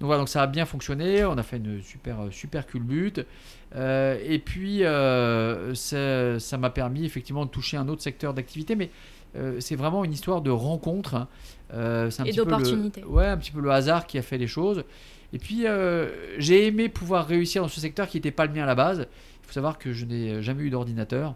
Donc 0.00 0.06
voilà, 0.06 0.20
donc 0.20 0.28
ça 0.28 0.42
a 0.42 0.46
bien 0.46 0.64
fonctionné. 0.64 1.24
On 1.24 1.36
a 1.38 1.42
fait 1.42 1.56
une 1.56 1.82
super, 1.82 2.18
super 2.30 2.66
culbute. 2.66 3.26
Euh, 3.74 4.18
et 4.24 4.38
puis, 4.38 4.84
euh, 4.84 5.74
ça 5.74 6.58
m'a 6.58 6.70
permis 6.70 7.04
effectivement 7.04 7.44
de 7.44 7.50
toucher 7.50 7.76
un 7.76 7.88
autre 7.88 8.02
secteur 8.02 8.32
d'activité. 8.32 8.76
Mais 8.76 8.90
euh, 9.36 9.56
c'est 9.60 9.76
vraiment 9.76 10.04
une 10.04 10.12
histoire 10.12 10.40
de 10.40 10.50
rencontre. 10.50 11.14
Hein. 11.14 11.28
Euh, 11.74 12.10
et 12.24 12.32
d'opportunité. 12.32 13.04
Ouais, 13.04 13.26
un 13.26 13.36
petit 13.36 13.50
peu 13.50 13.60
le 13.60 13.70
hasard 13.70 14.06
qui 14.06 14.18
a 14.18 14.22
fait 14.22 14.38
les 14.38 14.46
choses. 14.46 14.84
Et 15.32 15.38
puis, 15.38 15.66
j'ai 16.38 16.66
aimé 16.66 16.88
pouvoir 16.88 17.26
réussir 17.26 17.62
dans 17.62 17.68
ce 17.68 17.80
secteur 17.80 18.08
qui 18.08 18.16
n'était 18.16 18.30
pas 18.30 18.46
le 18.46 18.52
mien 18.52 18.62
à 18.62 18.66
la 18.66 18.74
base. 18.74 19.00
Il 19.00 19.46
faut 19.46 19.52
savoir 19.52 19.78
que 19.78 19.92
je 19.92 20.04
n'ai 20.04 20.42
jamais 20.42 20.62
eu 20.62 20.70
d'ordinateur. 20.70 21.34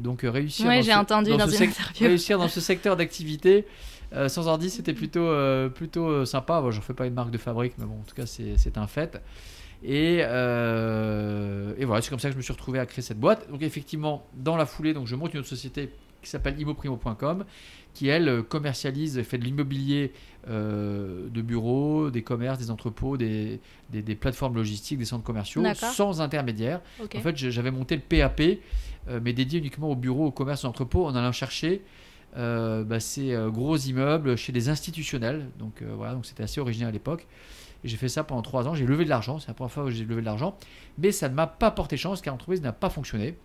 donc, 0.00 0.22
réussir, 0.22 0.66
ouais, 0.66 0.82
dans, 0.82 1.00
entendu 1.00 1.36
dans, 1.36 1.48
ce 1.48 2.02
réussir 2.02 2.38
dans 2.38 2.48
ce 2.48 2.60
secteur 2.60 2.96
d'activité, 2.96 3.66
euh, 4.14 4.28
sans 4.28 4.46
ordi, 4.46 4.70
c'était 4.70 4.92
plutôt, 4.92 5.26
euh, 5.26 5.68
plutôt 5.68 6.06
euh, 6.06 6.24
sympa. 6.24 6.60
Bon, 6.60 6.70
J'en 6.70 6.80
fais 6.80 6.94
pas 6.94 7.06
une 7.06 7.14
marque 7.14 7.30
de 7.30 7.38
fabrique, 7.38 7.74
mais 7.78 7.84
bon, 7.84 8.00
en 8.00 8.04
tout 8.04 8.14
cas, 8.14 8.26
c'est 8.26 8.78
un 8.78 8.86
fait. 8.86 9.20
Et, 9.82 10.18
et 10.18 11.84
voilà, 11.84 12.00
c'est 12.00 12.10
comme 12.10 12.18
ça 12.18 12.28
que 12.28 12.32
je 12.32 12.38
me 12.38 12.42
suis 12.42 12.52
retrouvé 12.52 12.78
à 12.78 12.86
créer 12.86 13.02
cette 13.02 13.20
boîte. 13.20 13.50
Donc, 13.50 13.62
effectivement, 13.62 14.26
dans 14.34 14.56
la 14.56 14.66
foulée, 14.66 14.94
donc, 14.94 15.06
je 15.06 15.16
monte 15.16 15.34
une 15.34 15.40
autre 15.40 15.48
société 15.48 15.90
qui 16.22 16.30
s'appelle 16.30 16.58
imoprimo.com, 16.58 17.44
qui 17.92 18.08
elle 18.08 18.42
commercialise, 18.44 19.20
fait 19.22 19.36
de 19.36 19.44
l'immobilier 19.44 20.12
de 20.48 21.42
bureaux, 21.42 22.10
des 22.10 22.22
commerces, 22.22 22.58
des 22.58 22.70
entrepôts, 22.70 23.18
des, 23.18 23.60
des, 23.90 24.14
plateformes 24.14 24.54
logistiques, 24.54 24.98
des 24.98 25.04
centres 25.04 25.24
commerciaux, 25.24 25.62
sans 25.74 26.22
intermédiaire. 26.22 26.80
En 27.14 27.20
fait, 27.20 27.36
j'avais 27.36 27.70
monté 27.70 27.96
le 27.96 28.02
PAP, 28.02 28.40
mais 29.22 29.34
dédié 29.34 29.58
uniquement 29.58 29.90
aux 29.90 29.96
bureaux, 29.96 30.26
aux 30.26 30.32
commerces, 30.32 30.64
aux 30.64 30.68
entrepôts, 30.68 31.04
en 31.04 31.14
allant 31.14 31.32
chercher 31.32 31.82
bah, 32.36 33.00
ces 33.00 33.32
euh, 33.32 33.50
gros 33.50 33.76
immeubles 33.76 34.36
chez 34.36 34.52
des 34.52 34.68
institutionnels. 34.68 35.50
Donc 35.58 35.82
euh, 35.82 35.92
voilà, 35.96 36.14
donc 36.14 36.26
c'était 36.26 36.42
assez 36.42 36.60
original 36.60 36.88
à 36.88 36.92
l'époque. 36.92 37.26
J'ai 37.84 37.96
fait 37.96 38.08
ça 38.08 38.24
pendant 38.24 38.42
trois 38.42 38.66
ans. 38.66 38.74
J'ai 38.74 38.86
levé 38.86 39.04
de 39.04 39.10
l'argent, 39.10 39.38
c'est 39.38 39.48
la 39.48 39.54
première 39.54 39.72
fois 39.72 39.84
où 39.84 39.90
j'ai 39.90 40.04
levé 40.04 40.20
de 40.20 40.26
l'argent. 40.26 40.56
Mais 40.98 41.12
ça 41.12 41.28
ne 41.28 41.34
m'a 41.34 41.46
pas 41.46 41.70
porté 41.70 41.96
chance 41.96 42.22
car 42.22 42.32
l'entreprise 42.34 42.62
n'a 42.62 42.72
pas 42.72 42.90
fonctionné. 42.90 43.36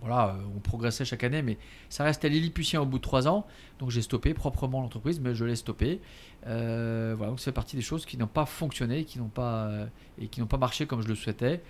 Voilà, 0.00 0.36
on 0.54 0.60
progressait 0.60 1.04
chaque 1.04 1.24
année, 1.24 1.42
mais 1.42 1.58
ça 1.88 2.04
restait 2.04 2.28
lilliputien 2.28 2.80
au 2.80 2.86
bout 2.86 2.98
de 2.98 3.02
trois 3.02 3.26
ans. 3.26 3.46
Donc 3.80 3.90
j'ai 3.90 4.02
stoppé 4.02 4.32
proprement 4.32 4.80
l'entreprise, 4.80 5.18
mais 5.20 5.34
je 5.34 5.44
l'ai 5.44 5.56
stoppé. 5.56 6.00
voilà, 6.44 7.16
donc 7.16 7.40
c'est 7.40 7.52
partie 7.52 7.76
des 7.76 7.82
choses 7.82 8.06
qui 8.06 8.16
n'ont 8.16 8.28
pas 8.28 8.46
fonctionné, 8.46 9.04
qui 9.04 9.18
n'ont 9.18 9.28
pas 9.28 9.70
et 10.20 10.28
qui 10.28 10.40
n'ont 10.40 10.46
pas 10.46 10.56
marché 10.56 10.86
comme 10.86 11.02
je 11.02 11.08
le 11.08 11.16
souhaitais. 11.16 11.62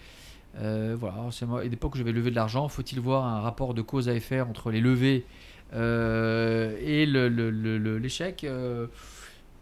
voilà, 0.54 1.28
c'est. 1.30 1.46
Et 1.64 1.68
l'époque 1.68 1.94
où 1.94 1.98
j'avais 1.98 2.12
levé 2.12 2.30
de 2.30 2.36
l'argent, 2.36 2.68
faut-il 2.68 3.00
voir 3.00 3.24
un 3.24 3.40
rapport 3.40 3.72
de 3.72 3.80
cause 3.80 4.10
à 4.10 4.14
effet 4.14 4.40
entre 4.42 4.70
les 4.70 4.80
levées 4.80 5.24
euh, 5.24 5.47
et 5.72 7.06
l'échec. 7.06 8.42
Le, 8.42 8.88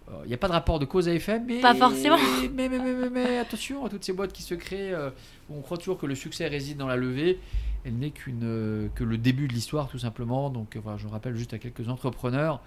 euh, 0.08 0.20
il 0.24 0.28
n'y 0.28 0.34
a 0.34 0.38
pas 0.38 0.46
de 0.48 0.52
rapport 0.52 0.78
de 0.78 0.84
cause 0.84 1.08
à 1.08 1.14
effet, 1.14 1.40
mais. 1.40 1.60
Pas 1.60 1.74
forcément. 1.74 2.16
Mais, 2.54 2.68
mais, 2.68 2.78
mais, 2.78 3.10
mais, 3.10 3.38
attention 3.38 3.84
à 3.84 3.88
toutes 3.88 4.04
ces 4.04 4.12
boîtes 4.12 4.32
qui 4.32 4.42
se 4.42 4.54
créent. 4.54 4.92
Euh, 4.92 5.10
on 5.50 5.60
croit 5.60 5.78
toujours 5.78 5.98
que 5.98 6.06
le 6.06 6.14
succès 6.14 6.46
réside 6.46 6.76
dans 6.76 6.86
la 6.86 6.96
levée. 6.96 7.40
Elle 7.84 7.98
n'est 7.98 8.10
qu'une 8.10 8.90
que 8.94 9.04
le 9.04 9.18
début 9.18 9.46
de 9.46 9.52
l'histoire, 9.52 9.88
tout 9.88 9.98
simplement. 9.98 10.50
Donc 10.50 10.76
voilà, 10.76 10.98
je 10.98 11.06
rappelle 11.06 11.36
juste 11.36 11.54
à 11.54 11.58
quelques 11.58 11.88
entrepreneurs 11.88 12.60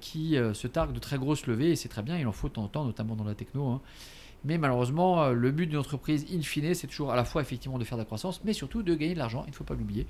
qui 0.00 0.36
se 0.54 0.66
targuent 0.68 0.92
de 0.92 1.00
très 1.00 1.18
grosses 1.18 1.46
levées, 1.48 1.72
et 1.72 1.76
c'est 1.76 1.88
très 1.88 2.02
bien, 2.02 2.16
il 2.16 2.26
en 2.26 2.32
faut 2.32 2.48
de 2.48 2.52
temps 2.52 2.62
en 2.62 2.68
temps, 2.68 2.84
notamment 2.84 3.16
dans 3.16 3.24
la 3.24 3.34
techno. 3.34 3.66
Hein. 3.66 3.80
Mais 4.44 4.58
malheureusement, 4.58 5.30
le 5.30 5.50
but 5.50 5.66
d'une 5.66 5.78
entreprise, 5.78 6.24
in 6.32 6.40
fine, 6.42 6.72
c'est 6.74 6.86
toujours 6.86 7.10
à 7.10 7.16
la 7.16 7.24
fois 7.24 7.42
effectivement 7.42 7.78
de 7.78 7.84
faire 7.84 7.98
de 7.98 8.02
la 8.02 8.06
croissance, 8.06 8.40
mais 8.44 8.52
surtout 8.52 8.84
de 8.84 8.94
gagner 8.94 9.14
de 9.14 9.18
l'argent, 9.18 9.42
il 9.48 9.50
ne 9.50 9.56
faut 9.56 9.64
pas 9.64 9.74
l'oublier. 9.74 10.06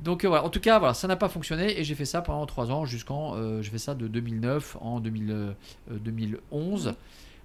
Donc 0.00 0.24
euh, 0.24 0.28
voilà, 0.28 0.44
en 0.44 0.50
tout 0.50 0.60
cas, 0.60 0.78
voilà, 0.78 0.94
ça 0.94 1.08
n'a 1.08 1.16
pas 1.16 1.28
fonctionné 1.28 1.78
et 1.78 1.84
j'ai 1.84 1.94
fait 1.94 2.04
ça 2.04 2.22
pendant 2.22 2.46
3 2.46 2.70
ans 2.70 2.84
jusqu'en. 2.84 3.36
Euh, 3.36 3.62
j'ai 3.62 3.70
fait 3.70 3.78
ça 3.78 3.94
de 3.94 4.08
2009 4.08 4.76
en 4.80 5.00
2011. 5.00 6.86
Euh, 6.88 6.92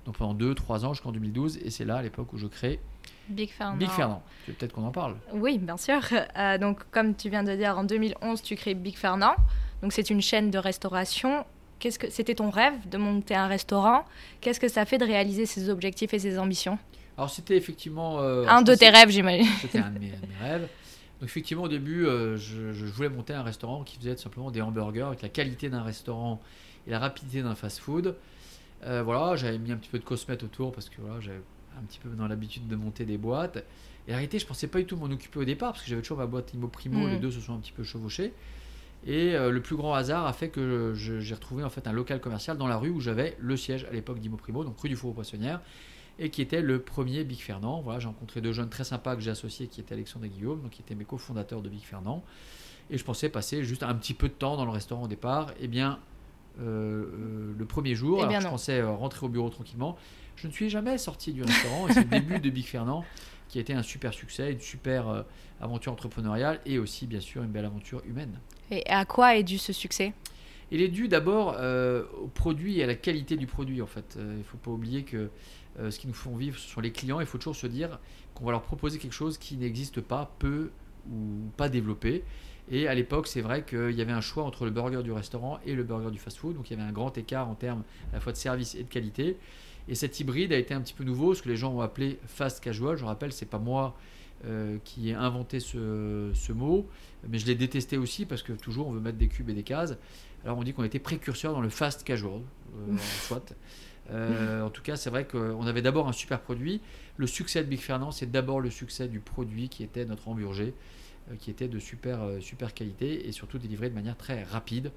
donc 0.06 0.18
pendant 0.18 0.34
2-3 0.34 0.86
ans 0.86 0.94
jusqu'en 0.94 1.12
2012 1.12 1.60
et 1.64 1.70
c'est 1.70 1.86
là 1.86 1.98
à 1.98 2.02
l'époque 2.02 2.34
où 2.34 2.38
je 2.38 2.48
crée 2.48 2.80
Big 3.28 3.52
Fernand. 3.52 3.78
Big 3.78 3.90
Fernand. 3.90 4.24
Peut-être 4.48 4.74
qu'on 4.74 4.86
en 4.86 4.92
parle? 4.92 5.16
Oui, 5.34 5.60
bien 5.60 5.78
sûr. 5.78 6.00
donc 6.60 6.80
comme 6.90 7.16
tu 7.16 7.30
viens 7.30 7.44
de 7.44 7.56
dire, 7.56 7.78
en 7.78 7.84
2011, 7.84 8.42
tu 8.42 8.56
crées 8.56 8.74
Big 8.74 8.98
Fernand. 8.98 9.36
Donc 9.84 9.94
c'est 9.94 10.10
une 10.10 10.22
chaîne 10.22 10.50
de 10.50 10.58
restauration. 10.58 11.46
Qu'est-ce 11.78 12.00
que 12.00 12.10
c'était 12.10 12.36
ton 12.36 12.50
rêve 12.50 12.74
de 12.90 12.98
monter 12.98 13.36
un 13.36 13.48
restaurant? 13.48 14.04
Qu'est-ce 14.42 14.60
que 14.60 14.68
ça 14.68 14.86
fait 14.86 14.98
de 14.98 15.06
réaliser 15.06 15.46
ses 15.46 15.70
objectifs 15.70 16.14
et 16.14 16.20
ses 16.20 16.40
ambitions? 16.40 16.80
Alors 17.18 17.30
c'était 17.30 17.56
effectivement 17.56 18.20
un 18.20 18.62
de 18.64 18.74
tes 18.74 18.90
rêves, 18.90 19.10
j'imagine. 19.10 19.46
C'était 19.62 19.80
un 19.80 19.92
de 19.92 20.00
mes 20.00 20.14
rêves. 20.42 20.68
Donc 21.20 21.30
effectivement, 21.30 21.64
au 21.64 21.68
début, 21.68 22.06
euh, 22.06 22.38
je, 22.38 22.86
voulais 22.86 23.10
monter 23.10 23.34
un 23.34 23.44
restaurant 23.44 23.84
qui 23.84 23.98
faisait 23.98 24.16
simplement 24.16 24.52
des 24.52 24.62
hamburgers 24.62 25.04
avec 25.04 25.22
la 25.22 25.30
qualité 25.30 25.70
d'un 25.70 25.84
restaurant 25.84 26.42
et 26.88 26.92
la 26.92 27.00
rapidité 27.00 27.42
d'un 27.42 27.56
fast-food. 27.56 28.16
Euh, 28.86 29.04
voilà, 29.04 29.36
j'avais 29.36 29.58
mis 29.58 29.72
un 29.72 29.78
petit 29.78 29.90
peu 29.90 30.00
de 30.00 30.06
cosmètes 30.06 30.44
autour 30.44 30.72
parce 30.72 30.88
que 30.88 31.02
voilà, 31.02 31.20
j'avais 31.20 31.42
un 31.78 31.84
petit 31.84 32.00
peu 32.00 32.10
dans 32.10 32.28
l'habitude 32.28 32.68
de 32.68 32.76
monter 32.76 33.04
des 33.06 33.18
boîtes. 33.18 33.64
Et 34.08 34.14
en 34.14 34.16
réalité, 34.16 34.40
je 34.40 34.48
pensais 34.48 34.68
pas 34.68 34.80
du 34.80 34.86
tout 34.86 34.96
m'en 34.96 35.06
occuper 35.06 35.40
au 35.40 35.46
départ, 35.46 35.74
parce 35.74 35.84
que 35.84 35.90
j'avais 35.90 36.02
toujours 36.02 36.18
ma 36.18 36.26
boîte 36.26 36.54
Imo 36.54 36.68
Primo, 36.68 37.06
Mm. 37.06 37.12
les 37.12 37.20
deux 37.20 37.32
se 37.32 37.42
sont 37.42 37.54
un 37.54 37.60
petit 37.60 37.74
peu 37.74 37.84
chevauchés. 37.84 38.34
Et 39.06 39.36
euh, 39.36 39.52
le 39.52 39.62
plus 39.62 39.76
grand 39.76 39.94
hasard 39.94 40.26
a 40.26 40.34
fait 40.34 40.50
que 40.50 40.94
j'ai 40.96 41.34
retrouvé 41.34 41.64
en 41.64 41.70
fait 41.70 41.88
un 41.88 41.94
local 41.94 42.20
commercial 42.20 42.58
dans 42.58 42.68
la 42.68 42.78
rue 42.78 42.90
où 42.90 43.00
j'avais 43.00 43.38
le 43.40 43.56
siège 43.56 43.86
à 43.86 43.94
l'époque 43.94 44.20
d'Imo 44.20 44.38
Primo, 44.38 44.64
donc 44.64 44.80
rue 44.80 44.90
du 44.90 44.96
Four 44.96 45.12
aux 45.12 45.14
Poissonnières, 45.14 45.62
et 46.20 46.30
qui 46.30 46.42
était 46.42 46.62
le 46.62 46.80
premier 46.80 47.24
Big 47.24 47.40
Fernand. 47.40 47.82
Voilà, 47.82 48.00
j'ai 48.00 48.08
rencontré 48.08 48.42
deux 48.42 48.52
jeunes 48.52 48.70
très 48.70 48.84
sympas 48.84 49.16
que 49.16 49.22
j'ai 49.22 49.32
associés, 49.32 49.68
qui 49.68 49.80
étaient 49.80 49.94
Alexandre 49.94 50.26
et 50.26 50.30
Guillaume, 50.30 50.62
donc 50.62 50.72
qui 50.72 50.82
étaient 50.82 50.96
mes 50.96 51.06
cofondateurs 51.06 51.62
de 51.62 51.70
Big 51.70 51.82
Fernand. 51.82 52.24
Et 52.92 52.98
je 52.98 53.04
pensais 53.04 53.30
passer 53.30 53.64
juste 53.64 53.84
un 53.84 53.96
petit 53.96 54.14
peu 54.14 54.28
de 54.28 54.34
temps 54.34 54.58
dans 54.58 54.66
le 54.66 54.72
restaurant 54.72 55.04
au 55.04 55.08
départ. 55.08 55.54
Eh 55.62 55.68
bien, 55.68 56.00
euh, 56.60 56.64
euh, 56.64 57.54
le 57.58 57.66
premier 57.66 57.96
jour, 57.96 58.20
Eh 58.20 58.24
alors 58.24 58.42
je 58.42 58.48
pensais 58.48 58.80
euh, 58.80 58.92
rentrer 58.92 59.26
au 59.26 59.30
bureau 59.30 59.50
tranquillement. 59.50 59.96
Je 60.36 60.48
ne 60.48 60.52
suis 60.52 60.70
jamais 60.70 60.98
sorti 60.98 61.32
du 61.32 61.44
restaurant 61.44 61.88
et 61.88 61.94
c'est 61.94 62.04
le 62.04 62.10
début 62.10 62.40
de 62.40 62.50
Big 62.50 62.66
Fernand 62.66 63.06
qui 63.48 63.58
a 63.58 63.62
été 63.62 63.74
un 63.74 63.84
super 63.84 64.14
succès, 64.14 64.52
une 64.52 64.60
super 64.60 65.26
aventure 65.60 65.92
entrepreneuriale 65.92 66.62
et 66.66 66.78
aussi 66.78 67.08
bien 67.08 67.20
sûr 67.20 67.44
une 67.44 67.50
belle 67.50 67.66
aventure 67.66 68.02
humaine. 68.06 68.40
Et 68.72 68.86
à 68.88 69.06
quoi 69.06 69.36
est 69.36 69.44
dû 69.44 69.58
ce 69.58 69.74
succès? 69.74 70.14
Il 70.72 70.82
est 70.82 70.88
dû 70.88 71.08
d'abord 71.08 71.56
euh, 71.58 72.04
au 72.22 72.28
produit 72.28 72.80
et 72.80 72.84
à 72.84 72.88
la 72.88 72.96
qualité 72.96 73.38
du 73.38 73.48
produit 73.48 73.82
en 73.82 73.88
fait. 73.88 74.18
Il 74.20 74.38
ne 74.38 74.44
faut 74.44 74.58
pas 74.58 74.72
oublier 74.72 75.04
que 75.04 75.30
euh, 75.80 75.92
ce 75.92 76.00
qui 76.00 76.08
nous 76.08 76.14
font 76.14 76.36
vivre 76.36 76.58
ce 76.58 76.70
sont 76.70 76.82
les 76.82 76.92
clients. 76.92 77.20
Il 77.20 77.26
faut 77.26 77.38
toujours 77.38 77.56
se 77.56 77.68
dire 77.68 78.00
qu'on 78.34 78.46
va 78.46 78.52
leur 78.52 78.62
proposer 78.62 78.98
quelque 78.98 79.14
chose 79.14 79.38
qui 79.38 79.58
n'existe 79.58 80.02
pas, 80.02 80.34
peu 80.40 80.72
ou 81.12 81.50
pas 81.58 81.70
développé. 81.70 82.24
Et 82.72 82.88
à 82.88 82.94
l'époque, 82.94 83.28
c'est 83.28 83.42
vrai 83.42 83.64
qu'il 83.64 83.92
y 83.92 84.02
avait 84.02 84.12
un 84.12 84.22
choix 84.22 84.44
entre 84.44 84.66
le 84.66 84.72
burger 84.72 85.02
du 85.02 85.12
restaurant 85.12 85.60
et 85.66 85.74
le 85.74 85.84
burger 85.84 86.12
du 86.12 86.20
fast-food. 86.20 86.56
Donc 86.56 86.70
il 86.70 86.78
y 86.78 86.80
avait 86.80 86.88
un 86.88 86.92
grand 86.92 87.18
écart 87.18 87.50
en 87.50 87.56
termes 87.56 87.84
à 88.12 88.16
la 88.16 88.20
fois 88.20 88.32
de 88.32 88.38
service 88.38 88.76
et 88.76 88.84
de 88.84 88.90
qualité. 88.90 89.38
Et 89.88 89.96
cet 89.96 90.20
hybride 90.20 90.54
a 90.54 90.58
été 90.58 90.74
un 90.76 90.82
petit 90.82 90.94
peu 90.94 91.04
nouveau, 91.04 91.34
ce 91.34 91.42
que 91.42 91.50
les 91.50 91.56
gens 91.56 91.74
ont 91.74 91.82
appelé 91.82 92.20
fast 92.28 92.64
casual. 92.64 92.96
Je 92.98 93.06
rappelle, 93.06 93.34
c'est 93.34 93.48
pas 93.48 93.58
moi 93.58 93.96
euh, 94.46 94.78
qui 94.84 95.10
ai 95.10 95.16
inventé 95.16 95.60
ce, 95.60 96.30
ce 96.34 96.54
mot, 96.54 96.88
mais 97.28 97.40
je 97.40 97.48
l'ai 97.48 97.56
détesté 97.56 97.98
aussi 97.98 98.26
parce 98.26 98.44
que 98.44 98.54
toujours 98.54 98.88
on 98.88 98.92
veut 98.92 99.02
mettre 99.02 99.18
des 99.18 99.28
cubes 99.28 99.50
et 99.50 99.54
des 99.54 99.64
cases. 99.64 99.98
Alors 100.46 100.58
on 100.58 100.64
dit 100.64 100.74
qu'on 100.74 100.84
était 100.84 101.00
précurseur 101.00 101.54
dans 101.54 101.62
le 101.62 101.70
fast 101.70 102.04
casual, 102.04 102.42
euh, 102.78 102.98
soit. 103.24 103.54
Euh, 104.12 104.64
en 104.64 104.70
tout 104.70 104.82
cas, 104.82 104.96
c'est 104.96 105.10
vrai 105.10 105.26
qu'on 105.26 105.66
avait 105.66 105.82
d'abord 105.82 106.08
un 106.08 106.14
super 106.14 106.40
produit. 106.40 106.82
Le 107.18 107.28
succès 107.28 107.64
de 107.64 107.70
Big 107.70 107.80
Fernand, 107.80 108.12
c'est 108.12 108.32
d'abord 108.32 108.60
le 108.60 108.70
succès 108.70 109.08
du 109.08 109.20
produit 109.20 109.70
qui 109.70 109.84
était 109.84 110.06
notre 110.06 110.28
hamburger, 110.28 110.74
euh, 111.30 111.36
qui 111.38 111.52
était 111.52 111.68
de 111.68 111.80
super, 111.80 112.22
euh, 112.22 112.40
super 112.40 112.74
qualité 112.74 113.28
et 113.28 113.32
surtout 113.32 113.58
délivré 113.58 113.90
de 113.90 113.96
manière 113.96 114.18
très 114.18 114.44
rapide. 114.44 114.92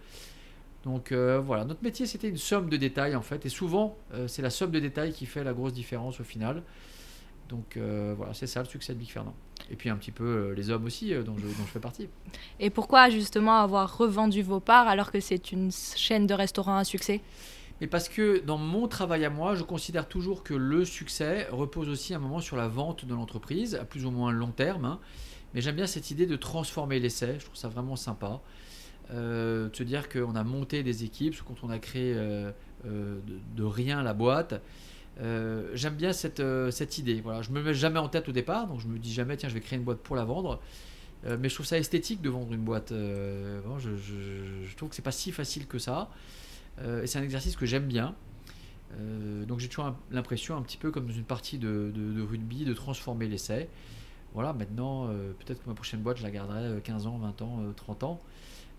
Donc 0.85 1.13
voilà, 1.13 1.65
notre 1.65 1.85
métier 1.85 2.07
c'était 2.07 2.29
une 2.29 2.37
somme 2.37 2.69
de 2.69 2.77
détails 2.77 3.15
en 3.15 3.23
fait, 3.23 3.47
et 3.47 3.49
souvent 3.49 3.97
c'est 4.27 4.43
la 4.43 4.51
somme 4.51 4.73
de 4.73 4.81
détails 4.81 5.13
qui 5.13 5.27
fait 5.27 5.45
la 5.45 5.53
grosse 5.53 5.73
différence 5.73 6.19
au 6.19 6.25
final. 6.25 6.65
Donc 7.49 7.79
voilà, 8.17 8.35
c'est 8.35 8.49
ça 8.49 8.65
le 8.65 8.69
succès 8.69 8.93
de 8.93 8.99
Big 8.99 9.09
Fernand. 9.09 9.37
Et 9.71 9.77
puis 9.77 9.91
un 9.91 9.97
petit 9.97 10.11
peu 10.11 10.53
les 10.57 10.71
hommes 10.71 10.85
aussi 10.85 11.15
dont, 11.15 11.39
je, 11.39 11.47
dont 11.47 11.65
je 11.65 11.71
fais 11.71 11.79
partie. 11.79 12.09
Et 12.59 12.69
pourquoi 12.69 13.11
justement 13.11 13.61
avoir 13.61 13.97
revendu 13.97 14.43
vos 14.43 14.59
parts 14.59 14.89
alors 14.89 15.13
que 15.13 15.21
c'est 15.21 15.53
une 15.53 15.71
chaîne 15.71 16.27
de 16.27 16.35
restaurants 16.35 16.79
à 16.79 16.83
succès? 16.83 17.21
Mais 17.83 17.89
parce 17.89 18.09
que 18.09 18.39
dans 18.39 18.59
mon 18.59 18.87
travail 18.87 19.25
à 19.25 19.31
moi, 19.31 19.57
je 19.57 19.65
considère 19.65 20.07
toujours 20.07 20.45
que 20.45 20.55
le 20.55 20.85
succès 20.85 21.49
repose 21.51 21.89
aussi 21.89 22.15
à 22.15 22.19
un 22.19 22.21
moment 22.21 22.39
sur 22.39 22.57
la 22.57 22.69
vente 22.69 23.05
de 23.05 23.13
l'entreprise, 23.13 23.75
à 23.75 23.85
plus 23.85 24.07
ou 24.07 24.13
moins 24.13 24.31
long 24.31 24.53
terme. 24.53 24.85
hein. 24.85 25.01
Mais 25.53 25.61
j'aime 25.61 25.75
bien 25.75 25.89
cette 25.89 26.13
idée 26.13 26.27
de 26.27 26.37
transformer 26.37 27.01
l'essai, 27.01 27.41
je 27.41 27.45
trouve 27.45 27.57
ça 27.57 27.67
vraiment 27.69 27.97
sympa. 27.97 28.41
Euh, 29.11 29.69
de 29.69 29.75
se 29.75 29.83
dire 29.83 30.09
qu'on 30.09 30.37
a 30.37 30.45
monté 30.45 30.85
des 30.85 31.03
équipes, 31.03 31.35
quand 31.45 31.57
on 31.65 31.71
a 31.71 31.81
créé 31.81 32.15
euh, 32.15 32.53
euh, 32.87 33.19
de, 33.57 33.65
rien 33.65 34.01
la 34.05 34.15
boîte. 34.15 34.63
J'aime 35.75 35.97
bien 35.97 36.13
cette, 36.13 36.41
cette 36.71 36.99
idée. 36.99 37.21
Voilà, 37.21 37.43
je 37.43 37.51
me 37.51 37.61
mets 37.65 37.75
jamais 37.75 37.99
en 37.99 38.09
tête 38.09 38.29
au 38.29 38.33
départ, 38.33 38.69
donc 38.69 38.79
je 38.79 38.87
me 38.87 38.97
dis 38.97 39.13
jamais 39.13 39.37
tiens 39.37 39.49
je 39.49 39.55
vais 39.55 39.61
créer 39.61 39.77
une 39.77 39.85
boîte 39.85 39.99
pour 39.99 40.15
la 40.15 40.25
vendre. 40.25 40.61
Mais 41.27 41.49
je 41.49 41.55
trouve 41.55 41.67
ça 41.67 41.79
esthétique 41.79 42.23
de 42.23 42.31
vendre 42.31 42.53
une 42.53 42.63
boîte. 42.63 42.91
Je- 42.93 43.97
je 43.97 44.77
trouve 44.77 44.89
que 44.89 44.95
c'est 44.95 45.03
pas 45.03 45.11
si 45.11 45.33
facile 45.33 45.67
que 45.67 45.81
ça. 45.81 46.11
Euh, 46.81 47.03
et 47.03 47.07
c'est 47.07 47.19
un 47.19 47.23
exercice 47.23 47.57
que 47.57 47.67
j'aime 47.67 47.87
bien. 47.87 48.15
Euh, 48.99 49.45
donc 49.45 49.59
j'ai 49.61 49.69
toujours 49.69 49.95
l'impression, 50.11 50.57
un 50.57 50.63
petit 50.63 50.77
peu 50.77 50.91
comme 50.91 51.07
dans 51.07 51.13
une 51.15 51.25
partie 51.25 51.59
de, 51.59 51.91
de- 51.95 52.13
de 52.13 52.23
rugby, 52.23 52.65
de 52.65 52.75
transformer 52.75 53.27
l'essai. 53.29 53.69
Voilà, 54.35 54.53
maintenant, 54.53 55.09
euh, 55.09 55.33
peut-être 55.39 55.63
que 55.63 55.69
ma 55.69 55.75
prochaine 55.75 56.01
boîte, 56.01 56.17
je 56.19 56.23
la 56.23 56.31
garderai 56.31 56.61
euh, 56.65 56.81
15 56.81 57.07
ans, 57.07 57.19
20 57.19 57.43
ans, 57.43 57.61
euh, 57.63 57.73
30 57.75 58.03
ans. 58.05 58.21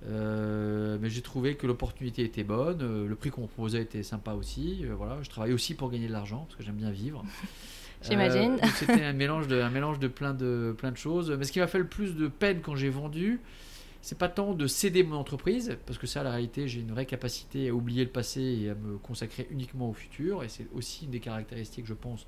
Mais 0.06 1.10
j'ai 1.10 1.22
trouvé 1.22 1.56
que 1.56 1.66
l'opportunité 1.66 2.24
était 2.24 2.44
bonne, 2.44 3.06
le 3.08 3.16
prix 3.16 3.30
qu'on 3.30 3.48
proposait 3.48 3.82
était 3.84 4.04
sympa 4.04 4.34
aussi. 4.34 4.84
voilà, 4.98 5.18
je 5.22 5.30
travaille 5.30 5.54
aussi 5.54 5.76
pour 5.76 5.90
gagner 5.90 6.08
de 6.08 6.12
l'argent 6.12 6.44
parce 6.48 6.56
que 6.58 6.64
j'aime 6.64 6.76
bien 6.76 6.92
vivre. 6.92 7.24
J'imagine. 8.02 8.58
C'était 8.76 9.02
un 9.06 9.14
mélange 9.14 9.48
de, 9.48 9.62
un 9.62 9.70
mélange 9.70 9.98
de 10.00 10.10
plein 10.10 10.34
de 10.34 10.76
plein 10.78 10.92
de 10.92 10.98
choses. 10.98 11.32
Mais 11.32 11.46
ce 11.46 11.54
qui 11.54 11.60
m'a 11.60 11.68
fait 11.68 11.78
le 11.78 11.88
plus 11.88 12.16
de 12.18 12.28
peine 12.28 12.60
quand 12.62 12.76
j'ai 12.76 12.90
vendu, 12.90 13.40
c'est 14.04 14.18
pas 14.18 14.28
tant 14.28 14.54
de 14.54 14.68
céder 14.68 15.02
mon 15.02 15.16
entreprise, 15.16 15.78
parce 15.86 15.98
que 15.98 16.08
ça, 16.08 16.24
la 16.24 16.32
réalité, 16.32 16.68
j'ai 16.68 16.82
une 16.82 16.92
vraie 16.92 17.06
capacité 17.06 17.70
à 17.70 17.74
oublier 17.74 18.04
le 18.04 18.10
passé 18.10 18.42
et 18.42 18.70
à 18.70 18.76
me 18.76 18.98
consacrer 18.98 19.48
uniquement 19.50 19.90
au 19.90 19.94
futur. 19.94 20.44
Et 20.44 20.50
c'est 20.50 20.68
aussi 20.74 21.06
une 21.06 21.12
des 21.12 21.22
caractéristiques, 21.22 21.86
je 21.86 21.94
pense, 21.94 22.28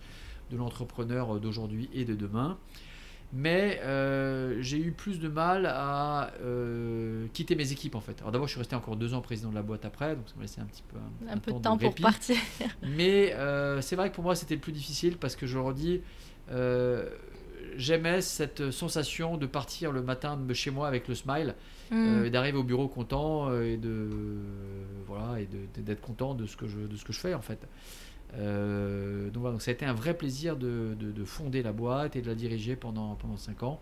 de 0.52 0.56
l'entrepreneur 0.56 1.38
d'aujourd'hui 1.42 1.90
et 1.94 2.06
de 2.06 2.16
demain. 2.16 2.58
Mais 3.34 3.82
euh, 3.84 4.62
j'ai 4.62 4.78
eu 4.78 4.94
plus 4.94 5.20
de 5.20 5.28
mal 5.28 5.66
à 5.66 6.32
euh, 6.42 7.28
quitter 7.34 7.56
mes 7.56 7.70
équipes 7.74 7.96
en 7.96 8.00
fait. 8.00 8.22
Alors 8.22 8.32
d'abord, 8.32 8.48
je 8.48 8.54
suis 8.54 8.60
resté 8.60 8.78
encore 8.78 8.96
deux 8.96 9.14
ans 9.14 9.20
président 9.20 9.50
de 9.50 9.56
la 9.56 9.62
boîte 9.62 9.84
après, 9.84 10.16
donc 10.16 10.30
ça 10.30 10.36
m'a 10.38 10.44
laissé 10.44 10.62
un 10.62 10.66
petit 10.66 10.84
peu 10.84 10.98
un, 11.28 11.34
Un 11.34 11.38
peu 11.40 11.52
de 11.52 11.60
temps 11.60 11.78
pour 11.78 11.94
partir. 11.96 12.38
Mais 12.84 13.34
euh, 13.34 13.82
c'est 13.82 13.98
vrai 13.98 14.12
que 14.12 14.16
pour 14.16 14.24
moi, 14.24 14.36
c'était 14.36 14.56
le 14.56 14.62
plus 14.62 14.72
difficile 14.72 15.18
parce 15.18 15.36
que 15.36 15.46
je 15.46 15.58
leur 15.58 15.74
dis, 15.74 16.00
j'aimais 17.78 18.22
cette 18.22 18.72
sensation 18.72 19.38
de 19.38 19.46
partir 19.46 19.92
le 19.92 20.02
matin 20.02 20.38
de 20.38 20.54
chez 20.54 20.72
moi 20.72 20.88
avec 20.88 21.08
le 21.08 21.16
smile 21.16 21.56
Hmm. 21.92 22.22
euh, 22.22 22.26
et 22.26 22.32
d'arriver 22.32 22.58
au 22.58 22.64
bureau 22.64 22.88
content 22.88 23.48
euh, 23.52 23.62
et 23.74 23.78
de 23.78 24.10
voilà 25.06 25.40
et 25.40 25.46
de- 25.46 25.82
d'être 25.84 26.02
content 26.02 26.34
de 26.34 26.48
ce 26.48 26.58
que 26.58 26.66
je 26.68 26.80
de 26.80 26.96
ce 26.96 27.06
que 27.06 27.14
je 27.14 27.20
fais 27.20 27.36
en 27.36 27.42
fait. 27.42 27.60
Euh, 28.38 29.30
donc 29.30 29.42
voilà, 29.42 29.54
donc 29.54 29.62
ça 29.62 29.72
a 29.72 29.74
été 29.74 29.86
un 29.86 29.94
vrai 29.94 30.14
plaisir 30.16 30.58
de, 30.58 30.96
de- 31.00 31.12
de 31.12 31.24
fonder 31.26 31.62
la 31.62 31.72
boîte 31.72 32.16
et 32.16 32.22
de 32.22 32.28
la 32.28 32.36
diriger 32.36 32.76
pendant 32.76 33.16
pendant 33.16 33.38
cinq 33.38 33.64
ans. 33.64 33.80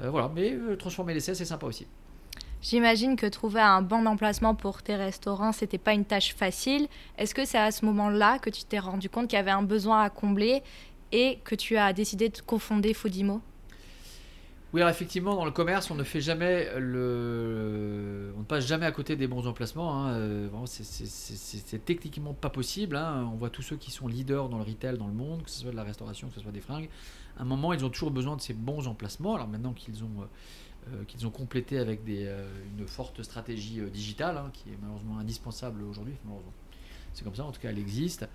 Euh, 0.00 0.10
voilà, 0.10 0.30
mais 0.34 0.52
euh, 0.52 0.76
transformer 0.76 1.12
l'essai, 1.12 1.34
c'est 1.34 1.44
sympa 1.44 1.66
aussi. 1.66 1.86
J'imagine 2.62 3.14
que 3.16 3.26
trouver 3.26 3.60
un 3.60 3.82
bon 3.82 4.06
emplacement 4.06 4.54
pour 4.54 4.82
tes 4.82 4.96
restaurants, 4.96 5.52
c'était 5.52 5.78
pas 5.78 5.92
une 5.94 6.04
tâche 6.04 6.34
facile. 6.34 6.88
Est-ce 7.16 7.34
que 7.34 7.44
c'est 7.44 7.58
à 7.58 7.70
ce 7.70 7.84
moment-là 7.84 8.38
que 8.38 8.50
tu 8.50 8.64
t'es 8.64 8.78
rendu 8.80 9.08
compte 9.08 9.28
qu'il 9.28 9.36
y 9.36 9.40
avait 9.40 9.50
un 9.52 9.62
besoin 9.62 10.02
à 10.02 10.10
combler 10.10 10.62
et 11.12 11.38
que 11.44 11.54
tu 11.54 11.76
as 11.76 11.92
décidé 11.92 12.28
de 12.28 12.38
cofonder 12.38 12.94
Foodimo 12.94 13.40
Oui, 14.72 14.80
alors 14.82 14.90
effectivement, 14.90 15.34
dans 15.34 15.44
le 15.46 15.50
commerce, 15.50 15.90
on 15.90 15.94
ne 15.94 16.04
fait 16.04 16.20
jamais 16.20 16.68
le, 16.78 18.32
on 18.36 18.40
ne 18.40 18.44
passe 18.44 18.66
jamais 18.66 18.84
à 18.86 18.92
côté 18.92 19.16
des 19.16 19.26
bons 19.26 19.46
emplacements. 19.46 20.04
hein. 20.06 20.12
Euh, 20.12 20.48
c'est- 20.66 21.84
techniquement 21.84 22.34
pas 22.34 22.50
possible. 22.50 22.96
hein. 22.96 23.28
On 23.32 23.36
voit 23.36 23.50
tous 23.50 23.62
ceux 23.62 23.76
qui 23.76 23.90
sont 23.90 24.08
leaders 24.08 24.48
dans 24.48 24.58
le 24.58 24.64
retail 24.64 24.98
dans 24.98 25.06
le 25.06 25.14
monde, 25.14 25.42
que 25.42 25.50
ce 25.50 25.60
soit 25.60 25.70
de 25.70 25.76
la 25.76 25.84
restauration, 25.84 26.28
que 26.28 26.34
ce 26.34 26.40
soit 26.40 26.52
des 26.52 26.60
fringues. 26.60 26.88
À 27.38 27.42
un 27.42 27.44
moment, 27.46 27.72
ils 27.72 27.84
ont 27.84 27.88
toujours 27.90 28.10
besoin 28.10 28.36
de 28.36 28.40
ces 28.42 28.52
bons 28.54 28.86
emplacements. 28.88 29.34
Alors 29.36 29.48
maintenant 29.48 29.72
qu'ils 29.72 30.02
ont, 30.04 30.20
euh, 30.22 30.24
euh, 30.92 31.04
qu'ils 31.06 31.26
ont 31.26 31.30
complété 31.30 31.78
avec 31.78 32.00
une 32.06 32.86
forte 32.86 33.22
stratégie 33.22 33.80
digitale, 33.92 34.36
hein, 34.36 34.50
qui 34.52 34.68
est 34.70 34.78
malheureusement 34.82 35.18
indispensable 35.18 35.82
aujourd'hui. 35.82 36.14
C'est 37.14 37.24
comme 37.24 37.34
ça, 37.34 37.44
en 37.44 37.52
tout 37.52 37.60
cas, 37.60 37.70
elle 37.70 37.78
existe. 37.78 38.28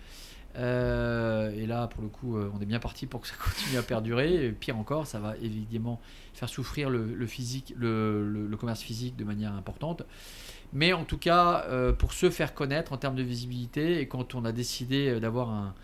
Euh, 0.56 1.52
et 1.52 1.66
là, 1.66 1.88
pour 1.88 2.04
le 2.04 2.10
coup, 2.10 2.38
euh, 2.38 2.52
on 2.56 2.62
est 2.62 2.66
bien 2.66 2.80
parti 2.80 3.06
pour 3.08 3.22
que 3.22 3.28
ça 3.28 3.36
continue 3.44 3.78
à 3.78 3.84
perdurer. 3.84 4.52
Pire 4.60 4.78
encore, 4.78 5.08
ça 5.08 5.20
va 5.20 5.36
évidemment 5.38 6.00
faire 6.34 6.50
souffrir 6.50 6.90
le, 6.90 7.26
physique, 7.26 7.74
le, 7.78 8.56
commerce 8.60 8.82
physique 8.82 9.16
de 9.16 9.24
manière 9.24 9.54
importante. 9.54 10.04
Mais 10.74 10.94
en 10.94 11.06
tout 11.06 11.18
cas, 11.18 11.66
euh, 11.68 11.94
pour 11.94 12.14
se 12.14 12.30
faire 12.30 12.54
connaître 12.54 12.94
en 12.94 12.98
termes 12.98 13.16
de 13.16 13.24
visibilité, 13.24 14.00
et 14.00 14.08
quand 14.08 14.36
on 14.36 14.46
a 14.46 14.52
décidé 14.52 15.20
d'avoir 15.20 15.50
un- 15.50 15.76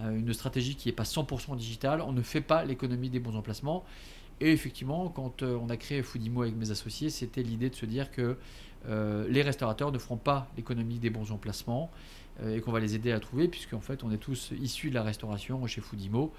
un- 0.00 0.14
une 0.14 0.32
stratégie 0.34 0.74
qui 0.74 0.88
n'est 0.88 0.94
pas 0.94 1.04
100% 1.04 1.56
digitale, 1.56 2.00
on 2.02 2.12
ne 2.12 2.22
fait 2.22 2.40
pas 2.42 2.64
l'économie 2.64 3.10
des 3.10 3.20
bons 3.20 3.36
emplacements. 3.36 3.84
Et 4.40 4.50
effectivement, 4.50 5.08
quand 5.08 5.42
on 5.42 5.70
a 5.70 5.76
créé 5.76 6.02
Foodimo 6.02 6.42
avec 6.42 6.56
mes 6.56 6.70
associés, 6.72 7.08
c'était 7.08 7.42
l'idée 7.42 7.70
de 7.70 7.74
se 7.76 7.86
dire 7.86 8.10
que 8.10 8.36
euh, 8.88 9.26
les 9.28 9.42
restaurateurs 9.42 9.92
ne 9.92 9.98
feront 9.98 10.16
pas 10.16 10.48
l'économie 10.56 10.98
des 10.98 11.10
bons 11.10 11.32
emplacements 11.32 11.90
euh, 12.42 12.56
et 12.56 12.60
qu'on 12.60 12.72
va 12.72 12.80
les 12.80 12.94
aider 12.94 13.12
à 13.12 13.20
trouver, 13.20 13.48
puisqu'en 13.48 13.80
fait, 13.80 14.04
on 14.04 14.10
est 14.10 14.18
tous 14.18 14.52
issus 14.60 14.90
de 14.90 14.94
la 14.94 15.02
restauration 15.02 15.66
chez 15.66 15.80
Foodimo. 15.80 16.32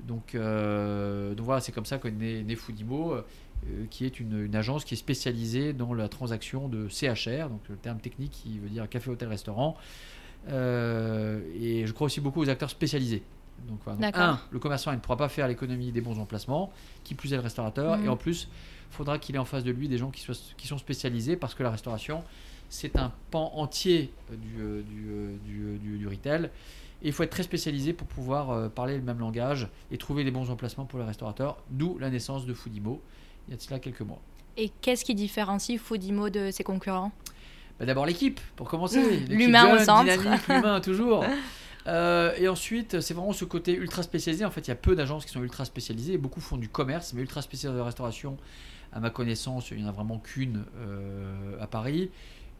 Donc, 0.00 0.34
euh, 0.34 1.34
voilà, 1.38 1.60
c'est 1.60 1.72
comme 1.72 1.86
ça 1.86 1.98
qu'est 1.98 2.10
né, 2.10 2.44
né 2.44 2.54
Foodimo, 2.54 3.16
qui 3.90 4.04
est 4.04 4.20
une, 4.20 4.44
une 4.44 4.54
agence 4.54 4.84
qui 4.84 4.94
est 4.94 4.98
spécialisée 4.98 5.72
dans 5.72 5.92
la 5.92 6.08
transaction 6.08 6.68
de 6.68 6.88
CHR, 6.88 7.48
donc 7.48 7.60
le 7.68 7.76
terme 7.76 7.98
technique 7.98 8.30
qui 8.30 8.60
veut 8.60 8.68
dire 8.68 8.88
café, 8.88 9.10
hôtel, 9.10 9.28
restaurant. 9.28 9.76
Et 10.46 10.52
je 11.84 11.92
crois 11.92 12.06
aussi 12.06 12.20
beaucoup 12.20 12.40
aux 12.40 12.48
acteurs 12.48 12.70
spécialisés. 12.70 13.24
Donc, 13.66 13.78
voilà. 13.84 13.98
Donc, 13.98 14.16
un, 14.16 14.38
le 14.50 14.58
commerçant 14.58 14.92
il 14.92 14.96
ne 14.96 15.00
pourra 15.00 15.16
pas 15.16 15.28
faire 15.28 15.48
l'économie 15.48 15.92
des 15.92 16.00
bons 16.00 16.18
emplacements, 16.18 16.72
qui 17.04 17.14
plus 17.14 17.32
est 17.32 17.36
le 17.36 17.42
restaurateur, 17.42 17.96
Mhm. 17.98 18.04
et 18.04 18.08
en 18.08 18.16
plus, 18.16 18.48
il 18.90 18.94
faudra 18.96 19.18
qu'il 19.18 19.34
ait 19.34 19.38
en 19.38 19.44
face 19.44 19.64
de 19.64 19.70
lui 19.70 19.88
des 19.88 19.98
gens 19.98 20.10
qui, 20.10 20.20
soient, 20.22 20.34
qui 20.56 20.66
sont 20.66 20.78
spécialisés, 20.78 21.36
parce 21.36 21.54
que 21.54 21.62
la 21.62 21.70
restauration, 21.70 22.22
c'est 22.70 22.96
un 22.98 23.12
pan 23.30 23.50
entier 23.56 24.10
du, 24.30 24.60
euh, 24.60 24.82
du, 24.82 25.06
euh, 25.10 25.36
du, 25.44 25.62
euh, 25.64 25.78
du- 25.78 25.98
du 25.98 26.06
retail. 26.08 26.50
Et 27.02 27.06
il 27.08 27.12
faut 27.12 27.22
être 27.22 27.30
très 27.30 27.42
spécialisé 27.44 27.92
pour 27.92 28.08
pouvoir 28.08 28.70
parler 28.72 28.96
le 28.96 29.02
même 29.02 29.20
langage 29.20 29.68
et 29.92 29.98
trouver 29.98 30.24
les 30.24 30.32
bons 30.32 30.50
emplacements 30.50 30.84
pour 30.84 30.98
les 30.98 31.04
restaurateurs, 31.04 31.56
d'où 31.70 31.96
la 31.98 32.10
naissance 32.10 32.44
de 32.44 32.52
Foodimo 32.52 33.00
il 33.46 33.52
y 33.52 33.54
a 33.54 33.56
de 33.56 33.62
cela 33.62 33.78
quelques 33.78 34.00
mois. 34.00 34.20
Et 34.56 34.68
qu'est-ce 34.80 35.04
qui 35.04 35.14
différencie 35.14 35.78
Foodimo 35.80 36.28
de 36.28 36.50
ses 36.50 36.64
concurrents? 36.64 37.12
Bah, 37.78 37.86
D'abord 37.86 38.04
l'équipe, 38.04 38.40
pour 38.56 38.68
commencer. 38.68 39.20
L'humain 39.28 39.76
au 39.76 39.78
centre. 39.84 40.10
Dynamique, 40.10 40.48
l'humain 40.48 40.80
toujours. 40.80 41.24
Euh, 41.88 42.34
et 42.36 42.48
ensuite, 42.48 43.00
c'est 43.00 43.14
vraiment 43.14 43.32
ce 43.32 43.44
côté 43.44 43.74
ultra 43.74 44.02
spécialisé. 44.02 44.44
En 44.44 44.50
fait, 44.50 44.60
il 44.60 44.68
y 44.68 44.72
a 44.72 44.76
peu 44.76 44.94
d'agences 44.94 45.24
qui 45.24 45.32
sont 45.32 45.42
ultra 45.42 45.64
spécialisées. 45.64 46.18
Beaucoup 46.18 46.40
font 46.40 46.58
du 46.58 46.68
commerce, 46.68 47.14
mais 47.14 47.22
ultra 47.22 47.40
spécialisé 47.40 47.78
de 47.78 47.82
restauration, 47.82 48.36
à 48.92 49.00
ma 49.00 49.10
connaissance, 49.10 49.70
il 49.70 49.78
n'y 49.78 49.84
en 49.84 49.88
a 49.88 49.92
vraiment 49.92 50.18
qu'une 50.18 50.64
euh, 50.76 51.60
à 51.60 51.66
Paris. 51.66 52.10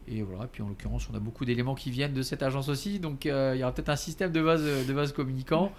Et 0.07 0.23
voilà, 0.23 0.47
puis 0.47 0.63
en 0.63 0.69
l'occurrence, 0.69 1.07
on 1.13 1.15
a 1.15 1.19
beaucoup 1.19 1.45
d'éléments 1.45 1.75
qui 1.75 1.91
viennent 1.91 2.13
de 2.13 2.23
cette 2.23 2.41
agence 2.41 2.69
aussi. 2.69 2.99
Donc 2.99 3.25
euh, 3.25 3.53
il 3.55 3.59
y 3.59 3.63
aura 3.63 3.71
peut-être 3.71 3.89
un 3.89 3.95
système 3.95 4.31
de 4.31 4.41
base, 4.41 4.63
de 4.63 4.93
base 4.93 5.13
communicant. 5.13 5.71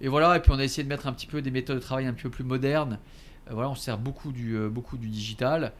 Et 0.00 0.08
voilà, 0.08 0.36
et 0.36 0.40
puis 0.40 0.50
on 0.52 0.58
a 0.58 0.64
essayé 0.64 0.82
de 0.82 0.88
mettre 0.88 1.06
un 1.06 1.12
petit 1.12 1.26
peu 1.26 1.42
des 1.42 1.50
méthodes 1.52 1.76
de 1.76 1.82
travail 1.82 2.06
un 2.06 2.12
petit 2.12 2.24
peu 2.24 2.30
plus 2.30 2.44
modernes. 2.44 2.98
voilà, 3.50 3.70
on 3.70 3.74
sert 3.76 3.98
beaucoup 3.98 4.32
du, 4.32 4.58
beaucoup 4.68 4.96
du 4.96 5.08
digital. 5.08 5.72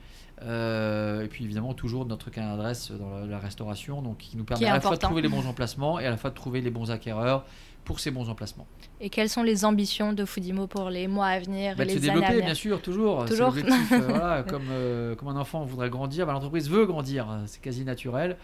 Euh, 0.42 1.24
et 1.24 1.28
puis 1.28 1.44
évidemment 1.44 1.74
toujours 1.74 2.06
notre 2.06 2.30
carnet 2.30 2.56
d'adresse 2.56 2.92
dans 2.92 3.24
la, 3.26 3.38
restauration, 3.38 4.02
donc 4.02 4.18
qui 4.18 4.36
nous 4.36 4.44
permet 4.44 4.66
à 4.66 4.74
la 4.74 4.80
fois 4.80 4.96
de 4.96 5.00
trouver 5.00 5.22
les 5.22 5.28
bons 5.28 5.46
emplacements 5.46 5.98
et 5.98 6.06
à 6.06 6.10
la 6.10 6.16
fois 6.16 6.30
de 6.30 6.34
trouver 6.34 6.60
les 6.60 6.70
bons 6.70 6.90
acquéreurs 6.90 7.44
pour 7.88 8.00
ces 8.00 8.10
bons 8.10 8.28
emplacements. 8.28 8.66
Et 9.00 9.08
quelles 9.08 9.30
sont 9.30 9.42
les 9.42 9.64
ambitions 9.64 10.12
de 10.12 10.26
Foodimo 10.26 10.66
pour 10.66 10.90
les 10.90 11.08
mois 11.08 11.28
à 11.28 11.40
venir 11.40 11.74
bah, 11.74 11.84
et 11.84 11.86
les 11.86 11.94
se 11.94 12.00
développer, 12.00 12.42
bien 12.42 12.52
sûr, 12.52 12.82
toujours. 12.82 13.24
Toujours. 13.24 13.54
Euh, 13.56 14.42
comme, 14.46 14.68
euh, 14.70 15.14
comme 15.14 15.28
un 15.28 15.36
enfant 15.36 15.64
voudrait 15.64 15.88
grandir, 15.88 16.26
bah, 16.26 16.34
l'entreprise 16.34 16.68
veut 16.68 16.84
grandir, 16.84 17.26
c'est 17.46 17.62
quasi 17.62 17.86
naturel. 17.86 18.36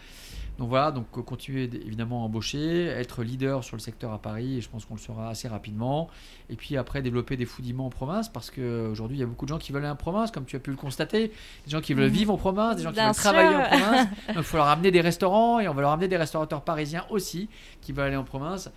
Donc 0.57 0.69
voilà, 0.69 0.89
donc 0.89 1.05
euh, 1.15 1.21
continuer 1.21 1.69
évidemment 1.85 2.23
à 2.23 2.25
embaucher, 2.25 2.85
être 2.85 3.21
leader 3.21 3.63
sur 3.63 3.75
le 3.75 3.81
secteur 3.81 4.11
à 4.13 4.17
Paris, 4.17 4.57
et 4.57 4.61
je 4.61 4.69
pense 4.69 4.83
qu'on 4.85 4.95
le 4.95 4.99
sera 4.99 5.29
assez 5.29 5.47
rapidement. 5.47 6.09
Et 6.49 6.55
puis 6.55 6.75
après, 6.75 7.03
développer 7.03 7.37
des 7.37 7.45
foodiments 7.45 7.85
en 7.85 7.91
province, 7.91 8.29
parce 8.29 8.49
qu'aujourd'hui, 8.49 9.17
il 9.17 9.19
y 9.19 9.23
a 9.23 9.27
beaucoup 9.27 9.45
de 9.45 9.49
gens 9.49 9.59
qui 9.59 9.73
veulent 9.73 9.83
aller 9.83 9.91
en 9.91 9.95
province, 9.95 10.31
comme 10.31 10.45
tu 10.45 10.55
as 10.55 10.59
pu 10.59 10.71
le 10.71 10.77
constater. 10.77 11.27
Des 11.65 11.71
gens 11.71 11.81
qui 11.81 11.93
veulent 11.93 12.07
mhm. 12.07 12.15
vivre 12.15 12.33
en 12.33 12.37
province, 12.37 12.77
des 12.77 12.83
gens 12.83 12.93
qui 12.93 12.99
veulent 12.99 13.13
travailler 13.13 13.55
en 13.55 13.61
province. 13.61 14.07
Donc 14.29 14.37
il 14.37 14.43
faut 14.43 14.57
leur 14.57 14.69
amener 14.69 14.89
des 14.89 15.01
restaurants, 15.01 15.59
et 15.59 15.67
on 15.67 15.73
va 15.75 15.81
leur 15.81 15.91
amener 15.91 16.07
des 16.07 16.17
restaurateurs 16.17 16.63
parisiens 16.63 17.05
aussi, 17.11 17.47
qui 17.81 17.91
veulent 17.91 18.07
aller 18.07 18.15
en 18.15 18.23
province. 18.23 18.71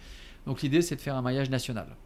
Donc 0.47 0.63
l'idée, 0.63 0.83
c'est 0.83 0.97
de 0.97 1.01
faire 1.01 1.17
un 1.17 1.23
maillage 1.23 1.51
national 1.51 1.97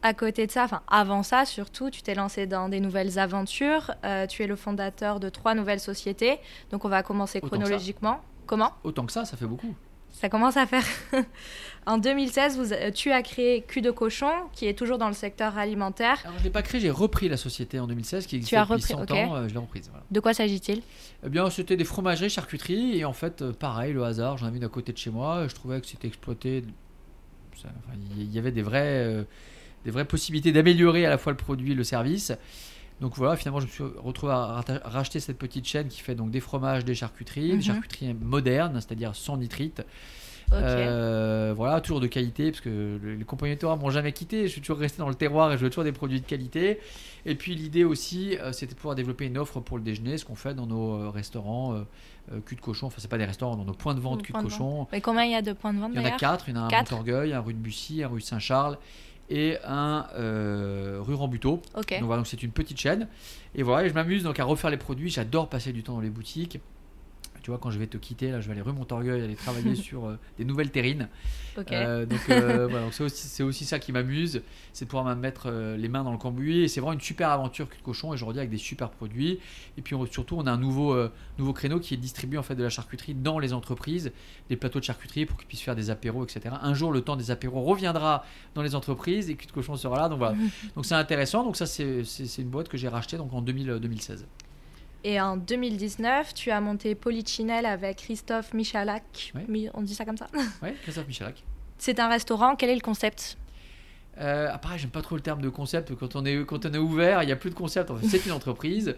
à 0.00 0.14
côté 0.14 0.46
de 0.46 0.52
ça, 0.52 0.62
enfin 0.62 0.80
avant 0.86 1.24
ça 1.24 1.44
surtout, 1.44 1.90
tu 1.90 2.02
t'es 2.02 2.14
lancé 2.14 2.46
dans 2.46 2.68
des 2.68 2.78
nouvelles 2.78 3.18
aventures. 3.18 3.90
Euh, 4.04 4.28
tu 4.28 4.44
es 4.44 4.46
le 4.46 4.54
fondateur 4.54 5.18
de 5.18 5.28
trois 5.28 5.56
nouvelles 5.56 5.80
sociétés. 5.80 6.38
Donc 6.70 6.84
on 6.84 6.88
va 6.88 7.02
commencer 7.02 7.40
chronologiquement. 7.40 8.20
Comment? 8.46 8.72
Autant 8.84 9.06
que 9.06 9.12
ça, 9.12 9.24
ça 9.24 9.36
fait 9.36 9.46
beaucoup. 9.46 9.74
Ça 10.10 10.28
commence 10.28 10.56
à 10.56 10.66
faire. 10.66 10.84
en 11.86 11.98
2016, 11.98 12.58
vous, 12.58 12.72
euh, 12.72 12.90
tu 12.90 13.12
as 13.12 13.22
créé 13.22 13.62
Cul 13.62 13.82
de 13.82 13.90
cochon, 13.90 14.30
qui 14.52 14.66
est 14.66 14.74
toujours 14.74 14.98
dans 14.98 15.06
le 15.08 15.14
secteur 15.14 15.56
alimentaire. 15.56 16.18
Alors, 16.24 16.38
je 16.38 16.44
l'ai 16.44 16.50
pas 16.50 16.62
créé, 16.62 16.80
j'ai 16.80 16.90
repris 16.90 17.28
la 17.28 17.36
société 17.36 17.78
en 17.78 17.86
2016, 17.86 18.26
qui 18.26 18.36
existe 18.36 18.54
depuis 18.54 18.82
100 18.82 19.10
ans. 19.12 19.36
Euh, 19.36 19.48
je 19.48 19.54
l'ai 19.54 19.60
reprise. 19.60 19.90
De 20.10 20.20
quoi 20.20 20.34
s'agit-il? 20.34 20.82
Eh 21.24 21.28
bien, 21.28 21.48
c'était 21.50 21.76
des 21.76 21.84
fromageries, 21.84 22.30
charcuteries, 22.30 22.98
et 22.98 23.04
en 23.04 23.12
fait, 23.12 23.42
euh, 23.42 23.52
pareil, 23.52 23.92
le 23.92 24.02
hasard, 24.02 24.38
j'en 24.38 24.46
avais 24.46 24.56
une 24.56 24.64
à 24.64 24.68
côté 24.68 24.92
de 24.92 24.98
chez 24.98 25.10
moi. 25.10 25.46
Je 25.46 25.54
trouvais 25.54 25.80
que 25.80 25.86
c'était 25.86 26.08
exploité. 26.08 26.64
Il 28.16 28.32
y 28.32 28.38
avait 28.38 28.52
des 28.52 28.62
vraies, 28.62 29.26
des 29.84 29.90
vraies 29.90 30.04
possibilités 30.04 30.52
d'améliorer 30.52 31.06
à 31.06 31.10
la 31.10 31.18
fois 31.18 31.32
le 31.32 31.36
produit 31.36 31.72
et 31.72 31.74
le 31.74 31.84
service. 31.84 32.32
Donc 33.00 33.16
voilà, 33.16 33.36
finalement, 33.36 33.60
je 33.60 33.66
me 33.66 33.70
suis 33.70 33.84
retrouvé 33.84 34.32
à 34.32 34.64
racheter 34.84 35.20
cette 35.20 35.38
petite 35.38 35.66
chaîne 35.66 35.88
qui 35.88 36.00
fait 36.00 36.14
donc 36.14 36.30
des 36.30 36.40
fromages, 36.40 36.84
des 36.84 36.94
charcuteries, 36.94 37.50
des 37.50 37.54
mhm. 37.56 37.62
charcuteries 37.62 38.14
modernes, 38.14 38.74
c'est-à-dire 38.74 39.14
sans 39.14 39.36
nitrite. 39.36 39.82
Euh, 40.52 41.52
voilà, 41.56 41.80
toujours 41.80 42.00
de 42.00 42.06
qualité, 42.06 42.50
parce 42.50 42.60
que 42.60 42.98
les 43.02 43.24
compagnies 43.24 43.56
de 43.56 43.66
m'ont 43.66 43.90
jamais 43.90 44.12
quitté. 44.12 44.44
Je 44.44 44.52
suis 44.52 44.60
toujours 44.60 44.78
resté 44.78 44.98
dans 44.98 45.08
le 45.08 45.14
terroir 45.14 45.52
et 45.52 45.58
je 45.58 45.62
veux 45.62 45.70
toujours 45.70 45.84
des 45.84 45.92
produits 45.92 46.20
de 46.20 46.26
qualité. 46.26 46.80
Et 47.26 47.34
puis 47.34 47.54
l'idée 47.54 47.84
aussi, 47.84 48.36
euh, 48.38 48.52
c'était 48.52 48.72
de 48.72 48.78
pouvoir 48.78 48.94
développer 48.94 49.26
une 49.26 49.38
offre 49.38 49.60
pour 49.60 49.76
le 49.76 49.82
déjeuner, 49.82 50.16
ce 50.18 50.24
qu'on 50.24 50.34
fait 50.34 50.54
dans 50.54 50.66
nos 50.66 50.94
euh, 50.94 51.10
restaurants 51.10 51.74
cul 52.44 52.56
de 52.56 52.60
cochon. 52.60 52.88
Enfin, 52.88 52.96
c'est 52.98 53.08
pas 53.08 53.18
des 53.18 53.24
restaurants, 53.24 53.56
dans 53.56 53.64
nos 53.64 53.72
points 53.72 53.94
de 53.94 54.00
vente 54.00 54.22
cul 54.22 54.32
de 54.32 54.38
cochon. 54.38 54.86
Mais 54.92 55.00
combien 55.00 55.24
il 55.24 55.32
y 55.32 55.34
a 55.34 55.42
de 55.42 55.52
points 55.52 55.72
de 55.72 55.78
vente 55.78 55.92
Il 55.94 56.00
y 56.00 56.04
en 56.04 56.06
a 56.06 56.10
quatre. 56.10 56.48
Il 56.48 56.54
y 56.54 56.58
en 56.58 56.62
a 56.62 56.64
un 56.66 56.82
rue 56.82 56.92
Orgueil, 56.92 57.32
un 57.32 57.40
rue 57.40 57.54
de 57.54 57.58
Bussy, 57.58 58.02
un 58.02 58.08
rue 58.08 58.20
Saint-Charles 58.20 58.78
et 59.30 59.58
un 59.64 60.06
euh, 60.14 60.98
rue 61.00 61.14
Rambuteau. 61.14 61.62
Donc 61.74 62.06
voilà, 62.06 62.20
donc 62.20 62.26
c'est 62.26 62.42
une 62.42 62.50
petite 62.50 62.78
chaîne. 62.78 63.08
Et 63.54 63.62
voilà, 63.62 63.86
et 63.86 63.88
je 63.88 63.94
m'amuse 63.94 64.22
donc 64.22 64.38
à 64.40 64.44
refaire 64.44 64.70
les 64.70 64.76
produits. 64.76 65.10
J'adore 65.10 65.48
passer 65.48 65.72
du 65.72 65.82
temps 65.82 65.94
dans 65.94 66.00
les 66.00 66.10
boutiques. 66.10 66.60
Tu 67.48 67.52
vois, 67.52 67.58
quand 67.58 67.70
je 67.70 67.78
vais 67.78 67.86
te 67.86 67.96
quitter, 67.96 68.30
là, 68.30 68.42
je 68.42 68.46
vais 68.46 68.52
aller 68.52 68.60
rue 68.60 68.74
Montorgueil, 68.74 69.22
aller 69.22 69.34
travailler 69.34 69.74
sur 69.88 70.04
euh, 70.04 70.18
des 70.36 70.44
nouvelles 70.44 70.70
terrines. 70.70 71.08
Euh, 71.72 72.04
donc, 72.04 72.20
euh, 72.28 72.66
voilà, 72.70 72.88
c'est 72.92 73.02
aussi, 73.02 73.42
aussi, 73.42 73.64
ça 73.64 73.78
qui 73.78 73.90
m'amuse, 73.90 74.42
c'est 74.74 74.84
de 74.84 74.90
pouvoir 74.90 75.06
me 75.06 75.18
mettre 75.18 75.50
les 75.50 75.88
mains 75.88 76.04
dans 76.04 76.12
le 76.12 76.18
cambouis. 76.18 76.64
Et 76.64 76.68
c'est 76.68 76.82
vraiment 76.82 76.92
une 76.92 77.00
super 77.00 77.30
aventure 77.30 77.70
cul 77.70 77.78
de 77.78 77.82
cochon. 77.82 78.12
Et 78.12 78.18
je 78.18 78.24
redis 78.26 78.38
avec 78.38 78.50
des 78.50 78.58
super 78.58 78.90
produits. 78.90 79.38
Et 79.78 79.80
puis 79.80 79.96
surtout, 80.10 80.36
on 80.36 80.46
a 80.46 80.52
un 80.52 80.58
nouveau, 80.58 80.94
nouveau 81.38 81.54
créneau 81.54 81.80
qui 81.80 81.94
est 81.94 81.96
distribué 81.96 82.36
en 82.36 82.42
fait 82.42 82.54
de 82.54 82.62
la 82.62 82.68
charcuterie 82.68 83.14
dans 83.14 83.38
les 83.38 83.54
entreprises, 83.54 84.12
des 84.50 84.56
plateaux 84.56 84.80
de 84.80 84.84
charcuterie 84.84 85.24
pour 85.24 85.38
qu'ils 85.38 85.48
puissent 85.48 85.62
faire 85.62 85.74
des 85.74 85.88
apéros, 85.88 86.24
etc. 86.24 86.54
Un 86.60 86.74
jour, 86.74 86.92
le 86.92 87.00
temps 87.00 87.16
des 87.16 87.30
apéros 87.30 87.62
reviendra 87.62 88.26
dans 88.54 88.62
les 88.62 88.74
entreprises 88.74 89.30
et 89.30 89.36
cul 89.36 89.46
de 89.46 89.52
cochon 89.52 89.74
sera 89.76 89.96
là. 89.96 90.10
Donc 90.10 90.18
voilà. 90.18 90.36
donc 90.76 90.84
c'est 90.84 90.96
intéressant. 90.96 91.44
Donc 91.44 91.56
ça, 91.56 91.64
c'est 91.64 92.02
une 92.36 92.50
boîte 92.50 92.68
que 92.68 92.76
j'ai 92.76 92.88
rachetée 92.88 93.16
donc 93.16 93.32
en 93.32 93.40
2000, 93.40 93.78
2016. 93.80 94.26
Et 95.04 95.20
en 95.20 95.36
2019, 95.36 96.34
tu 96.34 96.50
as 96.50 96.60
monté 96.60 96.94
Polichinelle 96.94 97.66
avec 97.66 97.98
Christophe 97.98 98.52
Michalak. 98.52 99.32
On 99.74 99.82
dit 99.82 99.94
ça 99.94 100.04
comme 100.04 100.16
ça 100.16 100.26
Oui, 100.62 100.70
Christophe 100.82 101.06
Michalak. 101.06 101.42
C'est 101.78 102.00
un 102.00 102.08
restaurant. 102.08 102.56
Quel 102.56 102.70
est 102.70 102.74
le 102.74 102.80
concept? 102.80 103.38
Euh, 104.20 104.48
ah, 104.52 104.58
pareil, 104.58 104.80
j'aime 104.80 104.90
pas 104.90 105.02
trop 105.02 105.14
le 105.14 105.20
terme 105.20 105.40
de 105.40 105.48
concept. 105.48 105.94
Quand 105.94 106.16
on 106.16 106.24
est, 106.24 106.44
quand 106.44 106.66
on 106.66 106.72
est 106.72 106.78
ouvert, 106.78 107.22
il 107.22 107.26
n'y 107.26 107.32
a 107.32 107.36
plus 107.36 107.50
de 107.50 107.54
concept. 107.54 107.92
c'est 108.08 108.26
une 108.26 108.32
entreprise. 108.32 108.96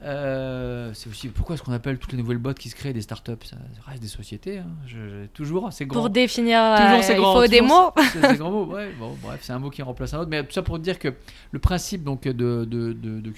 Euh, 0.00 0.92
c'est 0.94 1.10
aussi 1.10 1.28
pourquoi 1.28 1.54
est-ce 1.54 1.62
qu'on 1.64 1.72
appelle 1.72 1.98
toutes 1.98 2.12
les 2.12 2.18
nouvelles 2.18 2.38
boîtes 2.38 2.58
qui 2.58 2.68
se 2.68 2.76
créent 2.76 2.92
des 2.92 3.02
startups? 3.02 3.32
Ça 3.42 3.56
reste 3.86 4.00
des 4.00 4.08
sociétés. 4.08 4.58
Hein. 4.58 4.66
Je, 4.86 5.26
toujours, 5.26 5.72
c'est 5.72 5.86
grand. 5.86 6.00
Pour 6.00 6.10
définir, 6.10 6.60
toujours, 6.76 6.92
euh, 6.92 7.00
il 7.08 7.16
faut 7.16 7.46
des 7.48 7.60
mots. 7.60 7.92
C'est 8.12 8.38
grand 8.38 8.50
mot. 8.52 8.66
Ouais, 8.66 8.92
bon, 8.98 9.16
bref, 9.20 9.40
c'est 9.42 9.52
un 9.52 9.58
mot 9.58 9.70
qui 9.70 9.82
remplace 9.82 10.14
un 10.14 10.20
autre. 10.20 10.30
Mais 10.30 10.44
tout 10.44 10.52
ça 10.52 10.62
pour 10.62 10.78
dire 10.78 11.00
que 11.00 11.14
le 11.50 11.58
principe 11.58 12.04
donc 12.04 12.22
de 12.22 12.32
de, 12.32 12.64
de, 12.64 12.92
de 12.92 13.20
de 13.20 13.32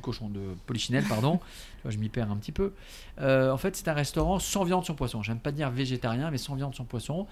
cochon, 0.00 0.28
de 0.28 0.40
polichinelle, 0.66 1.04
pardon. 1.08 1.40
je 1.84 1.98
m'y 1.98 2.08
perds 2.08 2.30
un 2.30 2.36
petit 2.36 2.52
peu. 2.52 2.72
Euh, 3.20 3.50
en 3.50 3.56
fait, 3.56 3.74
c'est 3.74 3.88
un 3.88 3.92
restaurant 3.92 4.38
sans 4.38 4.62
viande, 4.62 4.84
sans 4.84 4.94
poisson. 4.94 5.20
J'aime 5.22 5.40
pas 5.40 5.50
dire 5.50 5.68
végétarien, 5.70 6.30
mais 6.30 6.38
sans 6.38 6.54
viande, 6.54 6.76
sans 6.76 6.84
poisson. 6.84 7.26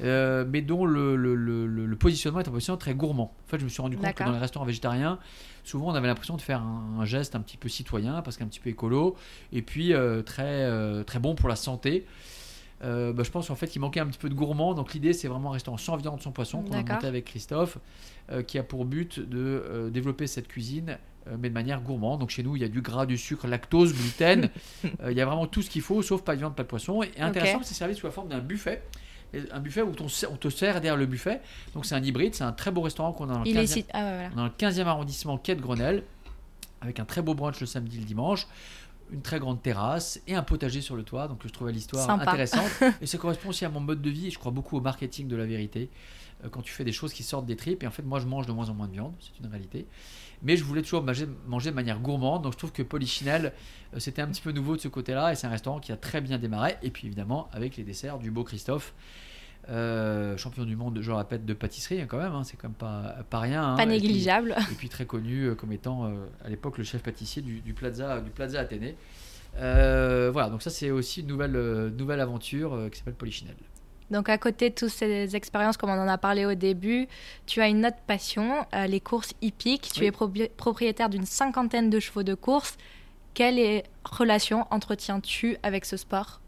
mais 0.00 0.60
dont 0.60 0.84
le, 0.86 1.14
le, 1.14 1.36
le, 1.36 1.66
le, 1.68 1.96
positionnement 1.96 2.40
est 2.40 2.48
un 2.48 2.50
positionnement 2.50 2.80
très 2.80 2.94
gourmand. 2.94 3.32
En 3.46 3.48
fait, 3.48 3.60
je 3.60 3.64
me 3.64 3.68
suis 3.68 3.80
rendu 3.80 3.96
compte 3.96 4.12
que 4.12 4.24
dans 4.24 4.32
les 4.32 4.38
restaurants 4.38 4.66
végétariens, 4.66 5.20
souvent 5.64 5.90
on 5.90 5.94
avait 5.94 6.08
l'impression 6.08 6.36
de 6.36 6.42
faire 6.42 6.62
un, 6.62 7.04
geste 7.04 7.34
un 7.34 7.40
petit 7.40 7.56
peu 7.56 7.68
citoyen, 7.68 8.22
parce 8.22 8.36
qu'un 8.36 8.46
petit 8.46 8.60
peu 8.60 8.70
écolo, 8.70 9.16
et 9.52 9.62
puis 9.62 9.92
euh, 9.92 10.22
très, 10.22 10.44
euh, 10.44 11.04
très 11.04 11.18
bon 11.18 11.34
pour 11.34 11.48
la 11.48 11.56
santé. 11.56 12.06
Euh, 12.84 13.12
bah, 13.12 13.22
je 13.22 13.30
pense 13.30 13.48
en 13.48 13.54
fait 13.54 13.68
qu'il 13.68 13.80
manquait 13.80 14.00
un 14.00 14.06
petit 14.06 14.18
peu 14.18 14.28
de 14.28 14.34
gourmand. 14.34 14.74
Donc 14.74 14.92
l'idée 14.92 15.12
c'est 15.12 15.28
vraiment 15.28 15.50
un 15.50 15.52
restaurant 15.52 15.76
sans 15.76 15.96
viande, 15.96 16.20
sans 16.20 16.32
poisson 16.32 16.62
qu'on 16.62 16.72
a 16.72 16.82
monté 16.82 17.06
avec 17.06 17.26
Christophe, 17.26 17.78
qui 18.46 18.58
a 18.58 18.64
pour 18.64 18.84
but 18.84 19.20
de 19.20 19.88
développer 19.92 20.26
cette 20.26 20.48
cuisine, 20.48 20.98
mais 21.38 21.48
de 21.48 21.54
manière 21.54 21.80
gourmande. 21.80 22.18
Donc 22.18 22.30
chez 22.30 22.42
nous 22.42 22.56
il 22.56 22.62
y 22.62 22.64
a 22.64 22.68
du 22.68 22.80
gras, 22.80 23.06
du 23.06 23.18
sucre, 23.18 23.46
lactose, 23.46 23.94
gluten. 23.94 24.50
il 25.08 25.16
y 25.16 25.20
a 25.20 25.24
vraiment 25.24 25.46
tout 25.46 25.62
ce 25.62 25.70
qu'il 25.70 25.82
faut, 25.82 26.02
sauf 26.02 26.22
pas 26.22 26.34
de 26.34 26.40
viande, 26.40 26.56
pas 26.56 26.64
de 26.64 26.68
poisson. 26.68 27.04
Et 27.04 27.20
intéressant, 27.20 27.60
c'est 27.62 27.74
servi 27.74 27.94
sous 27.94 28.06
la 28.06 28.12
forme 28.12 28.28
d'un 28.28 28.40
buffet 28.40 28.82
un 29.50 29.60
buffet 29.60 29.82
où 29.82 29.90
on, 29.90 30.36
te 30.36 30.48
sert 30.48 30.74
derrière 30.74 30.96
le 30.96 31.06
buffet. 31.06 31.40
Donc 31.74 31.86
c'est 31.86 31.94
un 31.94 32.02
hybride, 32.02 32.34
c'est 32.34 32.44
un 32.44 32.52
très 32.52 32.70
beau 32.70 32.82
restaurant 32.82 33.12
qu'on 33.12 33.30
a 33.30 33.34
dans 33.34 33.40
le, 33.40 33.50
15e, 33.50 33.84
ah 33.92 34.28
dans 34.34 34.44
le 34.44 34.50
15e 34.50 34.86
arrondissement 34.86 35.38
quai 35.38 35.54
de 35.54 35.60
Grenelle, 35.60 36.02
avec 36.80 37.00
un 37.00 37.04
très 37.04 37.22
beau 37.22 37.34
brunch 37.34 37.60
le 37.60 37.66
samedi 37.66 37.96
et 37.96 38.00
le 38.00 38.06
dimanche 38.06 38.46
une 39.12 39.22
très 39.22 39.38
grande 39.38 39.62
terrasse 39.62 40.20
et 40.26 40.34
un 40.34 40.42
potager 40.42 40.80
sur 40.80 40.96
le 40.96 41.02
toit. 41.02 41.28
Donc 41.28 41.40
je 41.44 41.48
trouvais 41.48 41.72
l'histoire 41.72 42.08
intéressante. 42.10 42.70
et 43.00 43.06
ça 43.06 43.18
correspond 43.18 43.50
aussi 43.50 43.64
à 43.64 43.68
mon 43.68 43.80
mode 43.80 44.02
de 44.02 44.10
vie. 44.10 44.30
Je 44.30 44.38
crois 44.38 44.52
beaucoup 44.52 44.76
au 44.76 44.80
marketing 44.80 45.28
de 45.28 45.36
la 45.36 45.46
vérité. 45.46 45.90
Euh, 46.44 46.48
quand 46.48 46.62
tu 46.62 46.72
fais 46.72 46.84
des 46.84 46.92
choses 46.92 47.12
qui 47.12 47.22
sortent 47.22 47.46
des 47.46 47.56
tripes. 47.56 47.82
Et 47.82 47.86
en 47.86 47.90
fait, 47.90 48.02
moi, 48.02 48.18
je 48.20 48.26
mange 48.26 48.46
de 48.46 48.52
moins 48.52 48.68
en 48.68 48.74
moins 48.74 48.88
de 48.88 48.92
viande. 48.92 49.12
C'est 49.20 49.38
une 49.44 49.50
réalité 49.50 49.86
mais 50.42 50.56
je 50.56 50.64
voulais 50.64 50.82
toujours 50.82 51.02
manger, 51.02 51.26
manger 51.46 51.70
de 51.70 51.76
manière 51.76 52.00
gourmande. 52.00 52.42
Donc 52.42 52.52
je 52.52 52.58
trouve 52.58 52.72
que 52.72 52.82
Polichinelle, 52.82 53.52
euh, 53.94 53.98
c'était 53.98 54.22
un 54.22 54.28
petit 54.28 54.42
peu 54.42 54.52
nouveau 54.52 54.76
de 54.76 54.80
ce 54.80 54.88
côté-là, 54.88 55.32
et 55.32 55.36
c'est 55.36 55.46
un 55.46 55.50
restaurant 55.50 55.80
qui 55.80 55.92
a 55.92 55.96
très 55.96 56.20
bien 56.20 56.38
démarré. 56.38 56.76
Et 56.82 56.90
puis 56.90 57.06
évidemment, 57.06 57.48
avec 57.52 57.76
les 57.76 57.84
desserts 57.84 58.18
du 58.18 58.30
beau 58.30 58.44
Christophe. 58.44 58.94
Euh, 59.68 60.36
champion 60.36 60.64
du 60.64 60.74
monde, 60.74 60.98
je 61.00 61.12
répète, 61.12 61.46
de 61.46 61.54
pâtisserie 61.54 62.00
hein, 62.00 62.06
quand 62.08 62.18
même, 62.18 62.32
hein, 62.32 62.42
c'est 62.44 62.56
quand 62.56 62.68
même 62.68 62.74
pas, 62.74 63.16
pas 63.30 63.38
rien. 63.38 63.62
Hein. 63.62 63.76
pas 63.76 63.86
négligeable. 63.86 64.56
Et 64.70 64.74
puis, 64.74 64.88
très 64.88 65.06
connu 65.06 65.44
euh, 65.44 65.54
comme 65.54 65.72
étant 65.72 66.12
à 66.44 66.48
l'époque 66.48 66.78
le 66.78 66.84
chef 66.84 67.02
pâtissier 67.02 67.42
du, 67.42 67.72
Plaza, 67.72 68.20
du 68.20 68.30
Plaza 68.30 68.60
Athénée. 68.60 68.96
voilà, 69.56 70.48
donc 70.50 70.62
ça 70.62 70.70
c'est 70.70 70.90
aussi 70.90 71.20
une 71.20 71.28
nouvelle, 71.28 71.92
nouvelle 71.96 72.20
aventure 72.20 72.88
qui 72.90 72.98
s'appelle 72.98 73.14
Polichinelle. 73.14 73.56
Donc 74.12 74.28
à 74.28 74.36
côté 74.36 74.68
de 74.68 74.74
toutes 74.74 74.90
ces 74.90 75.34
expériences, 75.34 75.78
comme 75.78 75.88
on 75.88 75.98
en 75.98 76.06
a 76.06 76.18
parlé 76.18 76.44
au 76.44 76.54
début, 76.54 77.08
tu 77.46 77.62
as 77.62 77.68
une 77.68 77.86
autre 77.86 77.96
passion, 78.06 78.66
euh, 78.74 78.86
les 78.86 79.00
courses 79.00 79.32
hippiques. 79.40 79.90
Tu 79.94 80.04
es 80.04 80.12
propriétaire 80.12 81.08
d'une 81.08 81.24
cinquantaine 81.24 81.88
de 81.88 81.98
chevaux 81.98 82.22
de 82.22 82.34
course. 82.34 82.76
Quelle 83.32 83.82
relation 84.04 84.66
entretiens-tu 84.70 85.56
avec 85.62 85.86
ce 85.86 85.96
sport? 85.96 86.42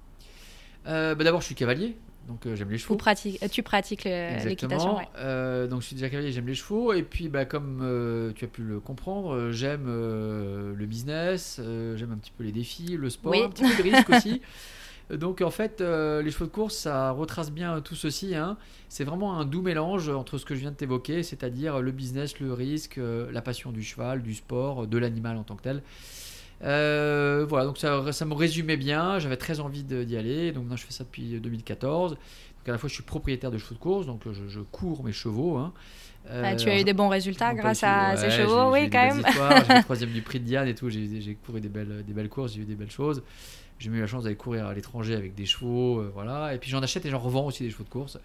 Euh, 0.87 1.15
bah, 1.15 1.25
D'abord, 1.25 1.41
je 1.41 1.47
suis 1.47 1.55
cavalier. 1.55 1.97
Donc 2.27 2.47
euh, 2.47 2.57
j'aime 2.57 2.71
les 2.71 2.79
chevaux. 2.79 2.97
Pratique, 2.97 3.43
euh, 3.43 3.49
tu 3.49 3.63
pratiques 3.63 4.05
le- 4.05 4.49
l'équitation. 4.49 4.97
Ouais. 4.97 5.09
Euh, 5.19 5.67
donc 5.67 5.83
je 5.83 5.87
suis 5.89 5.97
déjà 5.97 6.09
cavalier, 6.09 6.33
j'aime 6.33 6.47
les 6.47 6.55
chevaux. 6.55 6.93
Et 6.93 7.03
puis 7.03 7.29
bah, 7.29 7.45
comme 7.45 7.81
euh, 7.83 8.33
tu 8.35 8.45
as 8.45 8.49
pu 8.49 8.63
le 8.63 8.81
comprendre, 8.81 9.35
euh, 9.35 9.53
j'aime 9.53 9.85
euh, 9.89 10.75
le 10.75 10.87
business, 10.87 11.59
euh, 11.63 11.97
j'aime 11.97 12.13
un 12.13 12.17
petit 12.17 12.33
peu 12.37 12.45
les 12.45 12.53
défis, 12.53 12.97
le 12.99 13.11
sport, 13.11 13.33
Oui. 13.33 13.43
un 13.45 13.51
petit 13.51 13.63
peu 13.65 13.77
de 13.77 13.83
risque 13.95 14.09
aussi. 14.17 14.41
Donc 15.11 15.43
en 15.43 15.51
fait, 15.51 15.83
euh, 15.83 16.23
les 16.23 16.31
chevaux 16.31 16.47
de 16.47 16.51
course, 16.51 16.75
ça 16.77 17.11
retrace 17.11 17.53
bien 17.53 17.83
tout 17.83 17.95
ceci. 17.95 18.35
hein. 18.35 18.57
C'est 18.89 19.05
vraiment 19.05 19.39
un 19.39 19.45
doux 19.45 19.61
mélange 19.61 20.09
entre 20.09 20.39
ce 20.39 20.47
que 20.47 20.55
je 20.55 20.61
viens 20.61 20.71
de 20.71 20.77
t'évoquer, 20.77 21.23
c'est-à-dire 21.23 21.81
le 21.83 21.91
business, 21.93 22.41
le 22.41 22.55
risque, 22.55 22.97
euh, 22.97 23.31
la 23.33 23.43
passion 23.43 23.71
du 23.71 23.83
cheval, 23.83 24.23
du 24.23 24.33
sport, 24.35 24.87
de 24.87 24.97
l'animal 24.97 25.37
en 25.37 25.43
tant 25.43 25.57
que 25.57 25.63
tel. 25.63 25.83
Euh, 26.65 27.45
voilà, 27.49 27.67
donc 27.67 27.79
ça, 27.79 28.13
ça 28.13 28.25
me 28.25 28.35
résumait 28.35 28.77
bien. 28.77 29.19
J'avais 29.19 29.37
très 29.37 29.61
envie 29.61 29.85
de- 29.85 30.03
d'y 30.05 30.17
aller. 30.17 30.53
Donc 30.53 30.65
maintenant, 30.65 30.77
je 30.77 30.85
fais 30.87 30.93
ça 30.93 31.05
depuis 31.05 31.39
2014. 31.41 32.13
Donc 32.13 32.69
à 32.69 32.73
la 32.73 32.79
fois, 32.79 32.89
je 32.89 32.95
suis 32.95 33.03
propriétaire 33.03 33.51
de 33.51 33.59
chevaux 33.59 33.75
de 33.75 33.81
course, 33.81 34.07
donc 34.07 34.23
je, 34.33 34.49
je 34.49 34.61
cours 34.61 35.05
mes 35.05 35.13
chevaux. 35.13 35.57
hein. 35.59 35.73
Ah, 36.27 36.55
tu 36.57 36.67
Euh, 36.67 36.71
as 36.71 36.71
eu 36.71 36.73
alors, 36.77 36.85
des 36.87 36.93
bons 36.95 37.09
résultats 37.11 37.53
grâce 37.53 37.83
à 37.85 38.17
ces 38.17 38.31
chevaux, 38.31 38.73
oui, 38.73 38.85
eu 38.87 38.91
quand 38.91 39.05
même. 39.15 39.23
J'ai 39.69 39.83
troisième 39.83 40.11
du 40.11 40.23
prix 40.23 40.41
de 40.41 40.45
Diane 40.47 40.67
et 40.69 40.75
tout. 40.75 40.89
J'ai 40.89 41.21
j'ai 41.21 41.35
couru 41.35 41.61
des 41.61 41.69
belles, 41.69 42.03
des 42.07 42.13
belles 42.15 42.31
courses, 42.31 42.55
j'ai 42.55 42.63
eu 42.63 42.65
des 42.65 42.75
belles 42.77 42.91
choses. 42.91 43.23
J'ai 43.79 43.91
eu 43.91 44.01
la 44.01 44.07
chance 44.07 44.23
d'aller 44.25 44.37
courir 44.37 44.67
à 44.67 44.73
l'étranger 44.73 45.15
avec 45.17 45.35
des 45.35 45.45
chevaux, 45.45 45.99
euh, 45.99 46.11
voilà. 46.15 46.55
Et 46.55 46.59
puis 46.59 46.71
j'en 46.71 46.81
achète 46.83 47.05
et 47.05 47.11
j'en 47.11 47.19
revends 47.19 47.45
aussi 47.45 47.63
des 47.65 47.71
chevaux 47.71 47.85
de 47.85 47.91
course. 47.91 48.17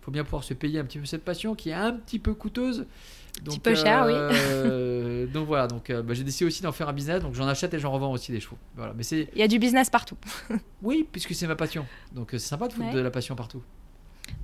Il 0.00 0.04
faut 0.04 0.10
bien 0.10 0.24
pouvoir 0.24 0.44
se 0.44 0.52
payer 0.52 0.80
un 0.80 0.84
petit 0.84 0.98
peu 0.98 1.06
cette 1.06 1.24
passion 1.24 1.54
qui 1.54 1.70
est 1.70 1.74
un 1.74 1.92
petit 1.94 2.18
peu 2.18 2.34
coûteuse. 2.34 2.84
Donc, 3.42 3.62
peu 3.62 3.74
cher, 3.74 4.04
oui. 4.06 4.12
euh, 5.26 5.32
donc 5.32 5.46
voilà, 5.46 5.66
donc 5.66 5.90
euh, 5.90 6.02
bah, 6.02 6.14
j'ai 6.14 6.24
décidé 6.24 6.44
aussi 6.46 6.62
d'en 6.62 6.72
faire 6.72 6.88
un 6.88 6.92
business, 6.92 7.20
donc 7.22 7.34
j'en 7.34 7.46
achète 7.46 7.72
et 7.74 7.78
j'en 7.78 7.90
revends 7.92 8.12
aussi 8.12 8.32
des 8.32 8.40
chevaux. 8.40 8.58
Voilà, 8.76 8.92
mais 8.94 9.02
c'est 9.02 9.28
Il 9.34 9.38
y 9.40 9.42
a 9.42 9.48
du 9.48 9.58
business 9.58 9.90
partout. 9.90 10.16
oui, 10.82 11.06
puisque 11.10 11.34
c'est 11.34 11.46
ma 11.46 11.56
passion. 11.56 11.86
Donc 12.12 12.34
euh, 12.34 12.38
c'est 12.38 12.48
sympa 12.48 12.68
de 12.68 12.72
foutre 12.72 12.86
Ouais. 12.88 12.94
de 12.94 13.00
la 13.00 13.10
passion 13.10 13.34
partout. 13.36 13.62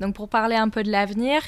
Donc 0.00 0.14
pour 0.14 0.28
parler 0.28 0.54
un 0.56 0.68
peu 0.68 0.82
de 0.82 0.90
l'avenir, 0.90 1.42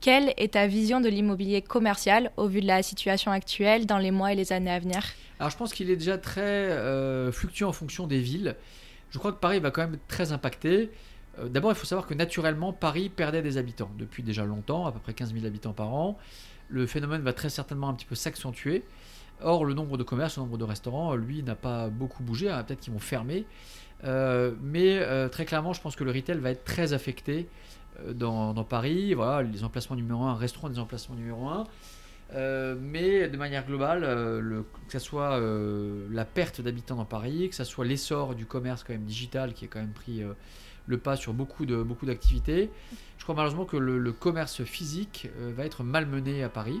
quelle 0.00 0.32
est 0.36 0.52
ta 0.54 0.66
vision 0.66 1.00
de 1.00 1.08
l'immobilier 1.08 1.62
commercial 1.62 2.30
au 2.36 2.46
vu 2.48 2.60
de 2.60 2.66
la 2.66 2.82
situation 2.82 3.30
actuelle 3.30 3.86
dans 3.86 3.98
les 3.98 4.10
mois 4.10 4.32
et 4.32 4.36
les 4.36 4.52
années 4.52 4.70
à 4.70 4.78
venir? 4.78 5.02
Alors 5.38 5.50
je 5.50 5.56
pense 5.56 5.72
qu'il 5.74 5.90
est 5.90 5.96
déjà 5.96 6.16
très 6.18 6.40
euh, 6.42 7.30
fluctuant 7.32 7.68
en 7.68 7.72
fonction 7.72 8.06
des 8.06 8.20
villes. 8.20 8.56
Je 9.10 9.18
crois 9.18 9.32
que 9.32 9.38
Paris 9.38 9.60
va 9.60 9.70
quand 9.70 9.82
même 9.82 9.94
être 9.94 10.06
très 10.08 10.32
impacté. 10.32 10.90
Euh, 11.38 11.48
D'abord, 11.48 11.70
il 11.70 11.74
faut 11.74 11.86
savoir 11.86 12.06
que 12.06 12.14
naturellement, 12.14 12.72
Paris 12.72 13.08
perdait 13.08 13.42
des 13.42 13.56
habitants 13.58 13.90
depuis 13.98 14.22
déjà 14.22 14.44
longtemps, 14.44 14.86
à 14.86 14.92
peu 14.92 14.98
près 14.98 15.14
15 15.14 15.32
000 15.34 15.46
habitants 15.46 15.72
par 15.72 15.92
an. 15.94 16.18
Le 16.68 16.86
phénomène 16.86 17.22
va 17.22 17.32
très 17.32 17.48
certainement 17.50 17.88
un 17.88 17.94
petit 17.94 18.06
peu 18.06 18.14
s'accentuer. 18.14 18.82
Or, 19.42 19.64
le 19.64 19.74
nombre 19.74 19.98
de 19.98 20.02
commerces, 20.02 20.36
le 20.38 20.42
nombre 20.44 20.58
de 20.58 20.64
restaurants, 20.64 21.12
euh, 21.12 21.16
lui, 21.16 21.42
n'a 21.42 21.54
pas 21.54 21.88
beaucoup 21.88 22.22
bougé. 22.22 22.48
hein, 22.50 22.62
Peut-être 22.64 22.80
qu'ils 22.80 22.92
vont 22.92 22.98
fermer. 22.98 23.44
Euh, 24.04 24.52
mais 24.62 24.98
euh, 24.98 25.28
très 25.28 25.44
clairement, 25.44 25.72
je 25.72 25.80
pense 25.80 25.94
que 25.96 26.04
le 26.04 26.10
retail 26.10 26.38
va 26.38 26.50
être 26.50 26.64
très 26.64 26.92
affecté 26.92 27.48
dans, 28.14 28.52
Paris. 28.64 29.14
Voilà, 29.14 29.42
les 29.42 29.64
emplacements 29.64 29.96
numéro 29.96 30.22
1 30.24 30.34
resteront 30.34 30.68
des 30.68 30.78
emplacements 30.78 31.16
numéro 31.16 31.48
1. 31.48 31.64
Euh, 32.34 32.74
mais 32.80 33.28
de 33.28 33.36
manière 33.36 33.64
globale, 33.64 34.00
le- 34.40 34.62
que 34.86 34.92
ce 34.92 34.98
soit 34.98 35.40
la 36.10 36.24
perte 36.24 36.60
d'habitants 36.60 36.96
dans 36.96 37.04
Paris, 37.04 37.48
que 37.48 37.54
ce 37.54 37.64
soit 37.64 37.84
l'essor 37.84 38.34
du 38.34 38.44
commerce 38.46 38.84
quand 38.84 38.92
même 38.92 39.04
digital 39.04 39.54
qui 39.54 39.64
a 39.66 39.68
quand 39.68 39.78
même 39.80 39.92
pris 39.94 40.22
le 40.86 40.98
pas 40.98 41.16
sur 41.16 41.32
beaucoup 41.34 41.66
de 41.66 41.82
beaucoup 41.82 42.06
d'activités, 42.06 42.70
je 43.18 43.22
crois 43.24 43.34
malheureusement 43.34 43.64
que 43.64 43.76
le, 43.76 43.98
le 43.98 44.12
commerce 44.12 44.62
physique 44.64 45.28
euh, 45.40 45.52
va 45.56 45.64
être 45.64 45.82
malmené 45.82 46.42
à 46.42 46.48
Paris. 46.48 46.80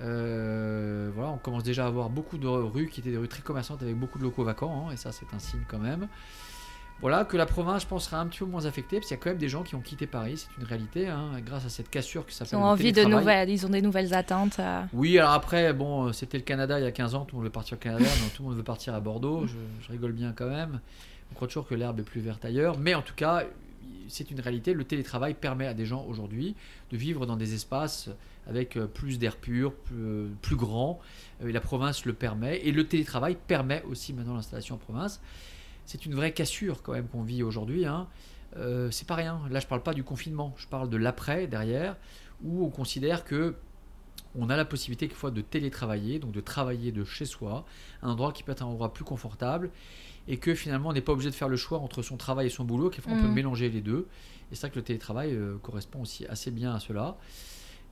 Euh, 0.00 1.10
voilà, 1.14 1.30
on 1.30 1.38
commence 1.38 1.62
déjà 1.62 1.84
à 1.84 1.88
avoir 1.88 2.08
beaucoup 2.10 2.38
de 2.38 2.46
rues 2.46 2.88
qui 2.88 3.00
étaient 3.00 3.10
des 3.10 3.16
rues 3.18 3.28
très 3.28 3.42
commerçantes 3.42 3.82
avec 3.82 3.96
beaucoup 3.96 4.18
de 4.18 4.24
locaux 4.24 4.44
vacants, 4.44 4.86
hein, 4.88 4.92
et 4.92 4.96
ça 4.96 5.12
c'est 5.12 5.26
un 5.34 5.38
signe 5.38 5.62
quand 5.68 5.78
même. 5.78 6.08
Voilà, 7.00 7.24
que 7.24 7.36
la 7.36 7.46
province, 7.46 7.82
je 7.82 7.88
pense, 7.88 8.04
sera 8.04 8.20
un 8.20 8.26
petit 8.26 8.38
peu 8.40 8.44
moins 8.44 8.64
affectée, 8.64 8.96
parce 8.98 9.08
qu'il 9.08 9.16
y 9.16 9.20
a 9.20 9.22
quand 9.22 9.30
même 9.30 9.38
des 9.38 9.48
gens 9.48 9.64
qui 9.64 9.74
ont 9.74 9.80
quitté 9.80 10.06
Paris, 10.06 10.36
c'est 10.36 10.60
une 10.60 10.66
réalité, 10.66 11.08
hein, 11.08 11.30
grâce 11.44 11.66
à 11.66 11.68
cette 11.68 11.90
cassure 11.90 12.24
qui 12.26 12.32
Ils 12.32 12.36
s'appelle 12.36 12.58
ont 12.60 12.64
envie 12.64 12.92
de 12.92 13.02
nouvelles, 13.04 13.50
ils 13.50 13.66
ont 13.66 13.70
des 13.70 13.82
nouvelles 13.82 14.14
attentes. 14.14 14.60
euh. 14.60 14.82
Oui, 14.92 15.18
alors 15.18 15.32
après, 15.32 15.72
bon, 15.72 16.12
c'était 16.12 16.38
le 16.38 16.44
Canada 16.44 16.78
il 16.78 16.84
y 16.84 16.86
a 16.86 16.92
15 16.92 17.16
ans, 17.16 17.24
tout 17.24 17.34
le 17.34 17.38
monde 17.38 17.46
veut 17.46 17.52
partir 17.52 17.76
au 17.76 17.80
Canada, 17.80 18.04
donc 18.22 18.32
tout 18.34 18.42
le 18.44 18.48
monde 18.50 18.56
veut 18.56 18.62
partir 18.62 18.94
à 18.94 19.00
Bordeaux, 19.00 19.46
je, 19.48 19.54
je 19.84 19.90
rigole 19.90 20.12
bien 20.12 20.32
quand 20.36 20.48
même. 20.48 20.80
On 21.32 21.34
croit 21.34 21.48
toujours 21.48 21.66
que 21.66 21.74
l'herbe 21.74 21.98
est 21.98 22.02
plus 22.02 22.20
verte 22.20 22.44
ailleurs, 22.44 22.78
mais 22.78 22.94
en 22.94 23.00
tout 23.00 23.14
cas, 23.14 23.44
c'est 24.08 24.30
une 24.30 24.38
réalité. 24.38 24.74
Le 24.74 24.84
télétravail 24.84 25.32
permet 25.32 25.66
à 25.66 25.72
des 25.72 25.86
gens 25.86 26.04
aujourd'hui 26.06 26.54
de 26.90 26.98
vivre 26.98 27.24
dans 27.24 27.36
des 27.36 27.54
espaces 27.54 28.10
avec 28.46 28.76
euh, 28.76 28.86
plus 28.86 29.18
d'air 29.18 29.36
pur, 29.36 29.72
plus, 29.72 29.96
euh, 29.96 30.28
plus 30.42 30.56
grand, 30.56 31.00
Euh, 31.42 31.50
la 31.50 31.60
province 31.60 32.04
le 32.04 32.12
permet, 32.12 32.58
et 32.58 32.70
le 32.70 32.86
télétravail 32.86 33.38
permet 33.46 33.82
aussi 33.84 34.12
maintenant 34.12 34.34
l'installation 34.34 34.74
en 34.74 34.78
province. 34.78 35.22
C'est 35.86 36.04
une 36.04 36.14
vraie 36.14 36.32
cassure 36.32 36.82
quand 36.82 36.92
même 36.92 37.08
qu'on 37.08 37.22
vit 37.22 37.42
aujourd'hui. 37.42 37.86
Hein. 37.86 38.08
Euh, 38.58 38.90
c'est 38.90 39.06
pas 39.06 39.14
rien. 39.14 39.40
Là, 39.50 39.58
je 39.58 39.66
parle 39.66 39.82
pas 39.82 39.94
du 39.94 40.04
confinement, 40.04 40.54
je 40.58 40.66
parle 40.66 40.90
de 40.90 40.98
l'après 40.98 41.46
derrière, 41.46 41.96
où 42.44 42.62
on 42.62 42.68
considère 42.68 43.24
que 43.24 43.54
on 44.38 44.48
a 44.50 44.56
la 44.56 44.64
possibilité 44.64 45.06
quelquefois 45.08 45.30
de 45.30 45.40
télétravailler, 45.42 46.18
donc 46.18 46.32
de 46.32 46.40
travailler 46.40 46.90
de 46.92 47.04
chez 47.04 47.24
soi, 47.26 47.64
un 48.02 48.10
endroit 48.10 48.32
qui 48.32 48.42
peut 48.42 48.52
être 48.52 48.62
un 48.62 48.66
endroit 48.66 48.92
plus 48.92 49.04
confortable, 49.04 49.70
et 50.28 50.36
que 50.38 50.54
finalement 50.54 50.90
on 50.90 50.92
n'est 50.92 51.00
pas 51.00 51.12
obligé 51.12 51.30
de 51.30 51.34
faire 51.34 51.48
le 51.48 51.56
choix 51.56 51.78
entre 51.78 52.02
son 52.02 52.16
travail 52.16 52.46
et 52.46 52.50
son 52.50 52.64
boulot, 52.64 52.88
quelquefois 52.90 53.12
on 53.14 53.20
peut 53.20 53.26
Mhm. 53.28 53.34
mélanger 53.34 53.68
les 53.68 53.80
deux, 53.80 54.08
et 54.50 54.54
c'est 54.54 54.62
vrai 54.62 54.70
que 54.70 54.76
le 54.76 54.82
télétravail 54.84 55.32
euh, 55.34 55.58
correspond 55.62 56.02
aussi 56.02 56.26
assez 56.26 56.50
bien 56.50 56.74
à 56.74 56.80
cela. 56.80 57.16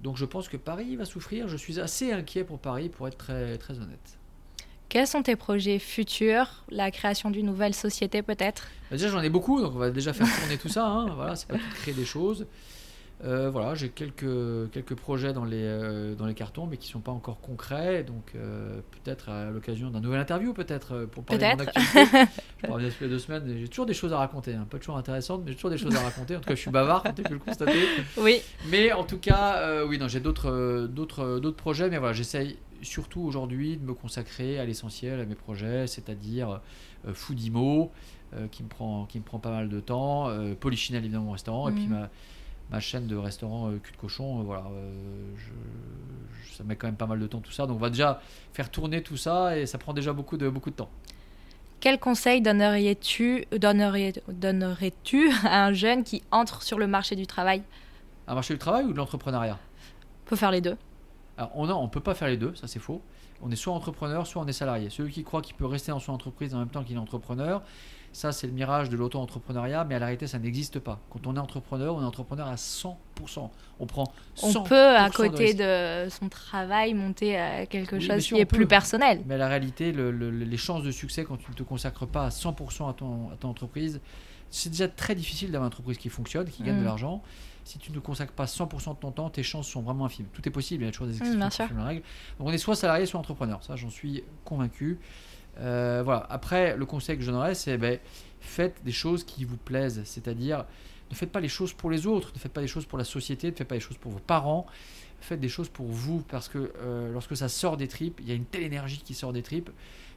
Donc 0.00 0.16
je 0.16 0.24
pense 0.24 0.48
que 0.48 0.56
Paris 0.56 0.96
va 0.96 1.04
souffrir, 1.04 1.46
je 1.48 1.56
suis 1.58 1.78
assez 1.78 2.10
inquiet 2.12 2.42
pour 2.44 2.58
Paris 2.58 2.88
pour 2.88 3.06
être 3.06 3.18
très, 3.18 3.58
très 3.58 3.78
honnête. 3.78 4.18
Quels 4.88 5.06
sont 5.06 5.22
tes 5.22 5.36
projets 5.36 5.78
futurs? 5.78 6.64
La 6.70 6.90
création 6.90 7.30
d'une 7.30 7.46
nouvelle 7.46 7.74
société 7.74 8.22
peut-être? 8.22 8.66
Bah, 8.90 8.96
Déjà 8.96 9.08
j'en 9.08 9.20
ai 9.20 9.28
beaucoup, 9.28 9.60
donc 9.60 9.72
on 9.74 9.78
va 9.78 9.90
déjà 9.90 10.12
faire 10.12 10.26
tourner 10.38 10.56
tout 10.56 10.68
ça, 10.70 10.86
hein. 10.86 11.14
voilà, 11.14 11.36
c'est 11.36 11.46
pas 11.46 11.54
tout 11.56 11.68
de 11.68 11.74
créer 11.74 11.94
des 11.94 12.04
choses. 12.06 12.46
Euh, 13.22 13.50
voilà, 13.50 13.74
j'ai 13.74 13.90
quelques, 13.90 14.70
quelques 14.72 14.94
projets 14.94 15.34
dans 15.34 15.44
les, 15.44 15.62
euh, 15.62 16.14
dans 16.14 16.24
les 16.24 16.32
cartons, 16.34 16.66
mais 16.66 16.78
qui 16.78 16.88
sont 16.88 17.00
pas 17.00 17.12
encore 17.12 17.40
concrets. 17.40 18.02
Donc, 18.02 18.32
euh, 18.34 18.80
peut-être 19.02 19.28
à 19.28 19.50
l'occasion 19.50 19.90
d'un 19.90 20.00
nouvel 20.00 20.20
interview, 20.20 20.54
peut-être, 20.54 21.04
pour 21.06 21.24
parler 21.24 21.42
de 21.50 21.54
mon 21.56 21.60
activité. 21.60 22.00
je 22.62 22.66
toutes 22.88 23.00
les 23.02 23.08
deux 23.08 23.18
semaines. 23.18 23.44
J'ai 23.58 23.68
toujours 23.68 23.84
des 23.86 23.92
choses 23.94 24.12
à 24.14 24.18
raconter. 24.18 24.54
hein. 24.54 24.66
Pas 24.70 24.78
toujours 24.78 24.96
intéressantes, 24.96 25.42
mais 25.44 25.50
j'ai 25.50 25.56
toujours 25.56 25.70
des 25.70 25.76
choses 25.78 25.94
à 25.94 26.00
raconter. 26.00 26.36
En 26.36 26.40
tout 26.40 26.48
cas, 26.48 26.54
je 26.54 26.60
suis 26.60 26.70
bavard, 26.70 27.02
comme 27.02 27.14
tu 27.14 27.20
as 27.20 27.24
pu 27.24 27.32
le 27.34 27.38
constater. 27.40 27.78
Oui. 28.16 28.40
Mais 28.70 28.92
en 28.92 29.04
tout 29.04 29.18
cas, 29.18 29.84
oui, 29.84 29.98
non, 29.98 30.08
j'ai 30.08 30.20
d'autres, 30.20 30.86
d'autres, 30.90 31.40
d'autres 31.40 31.56
projets. 31.56 31.90
Mais 31.90 31.98
voilà, 31.98 32.14
j'essaye 32.14 32.56
surtout 32.80 33.20
aujourd'hui 33.20 33.76
de 33.76 33.84
me 33.84 33.92
consacrer 33.92 34.58
à 34.58 34.64
l'essentiel, 34.64 35.20
à 35.20 35.26
mes 35.26 35.34
projets, 35.34 35.86
c'est-à-dire 35.86 36.60
Foodimo, 37.12 37.92
qui, 38.50 38.62
me 38.62 38.68
prend, 38.68 39.04
qui 39.04 39.18
me 39.18 39.24
prend 39.24 39.38
pas 39.38 39.50
mal 39.50 39.68
de 39.68 39.80
temps, 39.80 40.30
Polichinelle, 40.60 41.04
évidemment, 41.04 41.26
mon 41.26 41.32
restaurant, 41.32 41.68
et 41.68 41.72
puis 41.72 41.84
Mhm. 41.84 41.90
ma, 41.90 42.08
ma 42.70 42.80
chaîne 42.80 43.06
de 43.06 43.16
restaurant 43.16 43.68
euh, 43.70 43.78
cul 43.78 43.92
de 43.92 43.96
cochon. 43.96 44.40
euh, 44.40 44.42
voilà, 44.42 44.64
euh, 44.72 44.92
je- 45.36 46.50
je- 46.50 46.54
ça 46.56 46.64
met 46.64 46.76
quand 46.76 46.86
même 46.86 46.96
pas 46.96 47.06
mal 47.06 47.18
de 47.18 47.26
temps 47.26 47.40
tout 47.40 47.52
ça. 47.52 47.66
Donc 47.66 47.76
on 47.76 47.80
va 47.80 47.90
déjà 47.90 48.20
faire 48.52 48.70
tourner 48.70 49.02
tout 49.02 49.16
ça 49.16 49.56
et 49.56 49.66
ça 49.66 49.78
prend 49.78 49.92
déjà 49.92 50.12
beaucoup 50.12 50.36
de, 50.36 50.48
beaucoup 50.48 50.70
de 50.70 50.76
temps. 50.76 50.90
Quel 51.80 51.98
conseil 51.98 52.42
donnerais-tu 52.42 53.46
donnerais, 53.58 54.12
donnerais-tu 54.28 55.30
à 55.44 55.64
un 55.64 55.72
jeune 55.72 56.04
qui 56.04 56.22
entre 56.30 56.62
sur 56.62 56.78
le 56.78 56.86
marché 56.86 57.16
du 57.16 57.26
travail? 57.26 57.62
Un 58.28 58.34
marché 58.34 58.54
du 58.54 58.58
travail 58.58 58.84
ou 58.84 58.92
de 58.92 58.98
l'entrepreneuriat? 58.98 59.58
On 60.26 60.28
peut 60.28 60.36
faire 60.36 60.50
les 60.50 60.60
deux. 60.60 60.76
Alors, 61.38 61.50
on 61.56 61.82
ne 61.82 61.88
peut 61.88 62.00
pas 62.00 62.14
faire 62.14 62.28
les 62.28 62.36
deux, 62.36 62.54
ça 62.54 62.66
c'est 62.66 62.78
faux. 62.78 63.00
On 63.42 63.50
est 63.50 63.56
soit 63.56 63.72
entrepreneur, 63.72 64.26
soit 64.26 64.42
on 64.42 64.46
est 64.46 64.52
salarié. 64.52 64.90
Celui 64.90 65.10
qui 65.10 65.24
croit 65.24 65.40
qu'il 65.40 65.56
peut 65.56 65.64
rester 65.64 65.90
dans 65.90 65.98
son 65.98 66.12
entreprise 66.12 66.54
en 66.54 66.58
même 66.58 66.68
temps 66.68 66.84
qu'il 66.84 66.96
est 66.96 67.00
entrepreneur, 67.00 67.62
ça 68.12 68.32
c'est 68.32 68.46
le 68.46 68.52
mirage 68.52 68.88
de 68.90 68.96
l'auto-entrepreneuriat, 68.96 69.84
mais 69.84 69.94
à 69.94 69.98
la 69.98 70.06
réalité 70.06 70.26
ça 70.26 70.38
n'existe 70.38 70.78
pas. 70.80 70.98
Quand 71.10 71.26
on 71.26 71.36
est 71.36 71.38
entrepreneur, 71.38 71.94
on 71.94 72.02
est 72.02 72.04
entrepreneur 72.04 72.46
à 72.48 72.56
100%. 72.56 72.94
On 73.78 73.86
prend 73.86 74.04
100% 74.36 74.56
On 74.58 74.62
peut, 74.64 74.96
à 74.96 75.08
côté 75.10 75.54
de 75.54 76.08
son 76.10 76.28
travail, 76.28 76.94
monter 76.94 77.38
euh, 77.40 77.66
quelque 77.68 77.96
Oui, 77.96 78.02
chose 78.02 78.20
sûr, 78.22 78.36
qui 78.36 78.40
est 78.42 78.46
plus 78.46 78.66
personnel. 78.66 79.22
Mais 79.26 79.38
la 79.38 79.48
réalité, 79.48 79.92
le- 79.92 80.10
le- 80.10 80.30
les 80.30 80.56
chances 80.56 80.82
de 80.82 80.90
succès 80.90 81.24
quand 81.24 81.36
tu 81.36 81.50
ne 81.50 81.56
te 81.56 81.62
consacres 81.62 82.06
pas 82.06 82.26
à 82.26 82.28
100% 82.30 82.88
à 82.88 82.92
ton, 82.94 83.30
à 83.32 83.36
ton 83.36 83.48
entreprise, 83.48 84.00
c'est 84.50 84.70
déjà 84.70 84.88
très 84.88 85.14
difficile 85.14 85.52
d'avoir 85.52 85.66
une 85.66 85.72
entreprise 85.72 85.96
qui 85.98 86.08
fonctionne, 86.08 86.48
qui 86.48 86.62
gagne 86.64 86.76
Mm. 86.76 86.80
de 86.80 86.84
l'argent. 86.84 87.22
Si 87.62 87.78
tu 87.78 87.92
ne 87.92 88.00
consacres 88.00 88.32
pas 88.32 88.46
100% 88.46 88.94
de 88.94 88.98
ton 88.98 89.12
temps, 89.12 89.30
tes 89.30 89.42
chances 89.44 89.68
sont 89.68 89.82
vraiment 89.82 90.06
infimes. 90.06 90.26
Tout 90.32 90.46
est 90.48 90.50
possible, 90.50 90.82
il 90.82 90.86
y 90.86 90.88
a 90.88 90.92
toujours 90.92 91.06
des 91.06 91.16
exceptions 91.18 91.38
Mm, 91.46 91.48
qui 91.48 91.54
sûr. 91.56 91.64
confirment 91.66 91.80
la 91.82 91.86
règle. 91.86 92.02
Donc 92.38 92.48
on 92.48 92.52
est 92.52 92.58
soit 92.58 92.74
salarié, 92.74 93.06
soit 93.06 93.20
entrepreneur. 93.20 93.62
Ça, 93.62 93.76
j'en 93.76 93.90
suis 93.90 94.24
convaincu. 94.44 94.98
Euh, 95.58 96.02
voilà. 96.04 96.26
Après, 96.30 96.76
le 96.76 96.86
conseil 96.86 97.16
que 97.16 97.22
je 97.22 97.30
donnerais, 97.30 97.54
c'est 97.54 97.76
ben, 97.78 97.98
faites 98.40 98.82
des 98.84 98.92
choses 98.92 99.24
qui 99.24 99.44
vous 99.44 99.56
plaisent. 99.56 100.02
C'est-à-dire, 100.04 100.64
ne 101.10 101.14
faites 101.14 101.32
pas 101.32 101.40
les 101.40 101.48
choses 101.48 101.72
pour 101.72 101.90
les 101.90 102.06
autres, 102.06 102.32
ne 102.34 102.38
faites 102.38 102.52
pas 102.52 102.60
les 102.60 102.68
choses 102.68 102.86
pour 102.86 102.98
la 102.98 103.04
société, 103.04 103.50
ne 103.50 103.56
faites 103.56 103.68
pas 103.68 103.74
les 103.74 103.80
choses 103.80 103.98
pour 103.98 104.12
vos 104.12 104.20
parents. 104.20 104.66
Faites 105.20 105.40
des 105.40 105.50
choses 105.50 105.68
pour 105.68 105.86
vous, 105.86 106.22
parce 106.28 106.48
que 106.48 106.72
euh, 106.78 107.12
lorsque 107.12 107.36
ça 107.36 107.50
sort 107.50 107.76
des 107.76 107.88
tripes, 107.88 108.20
il 108.22 108.28
y 108.28 108.32
a 108.32 108.34
une 108.34 108.46
telle 108.46 108.62
énergie 108.62 109.02
qui 109.04 109.12
sort 109.12 109.34
des 109.34 109.42
tripes 109.42 109.68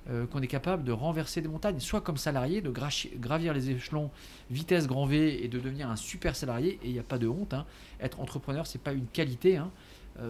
euh, 0.10 0.26
qu'on 0.28 0.42
est 0.42 0.48
capable 0.48 0.86
de 0.86 0.94
renverser 0.94 1.42
des 1.42 1.50
montagnes, 1.50 1.82
soit 1.82 2.00
comme 2.00 2.16
salarié, 2.16 2.62
de 2.62 2.72
gravir 2.72 3.54
les 3.54 3.70
échelons 3.70 4.12
vitesse 4.50 4.88
grand 4.88 5.06
V 5.06 5.44
et 5.44 5.50
de 5.50 5.60
devenir 5.60 5.90
un 5.90 5.98
super 5.98 6.38
salarié. 6.38 6.80
Et 6.84 6.88
il 6.88 6.94
n'y 6.94 7.00
a 7.00 7.04
pas 7.04 7.18
de 7.18 7.28
honte. 7.28 7.54
hein. 7.54 7.66
Être 8.00 8.22
entrepreneur, 8.22 8.66
c'est 8.66 8.82
pas 8.82 8.94
une 8.94 9.08
qualité, 9.08 9.58
hein. 9.58 9.72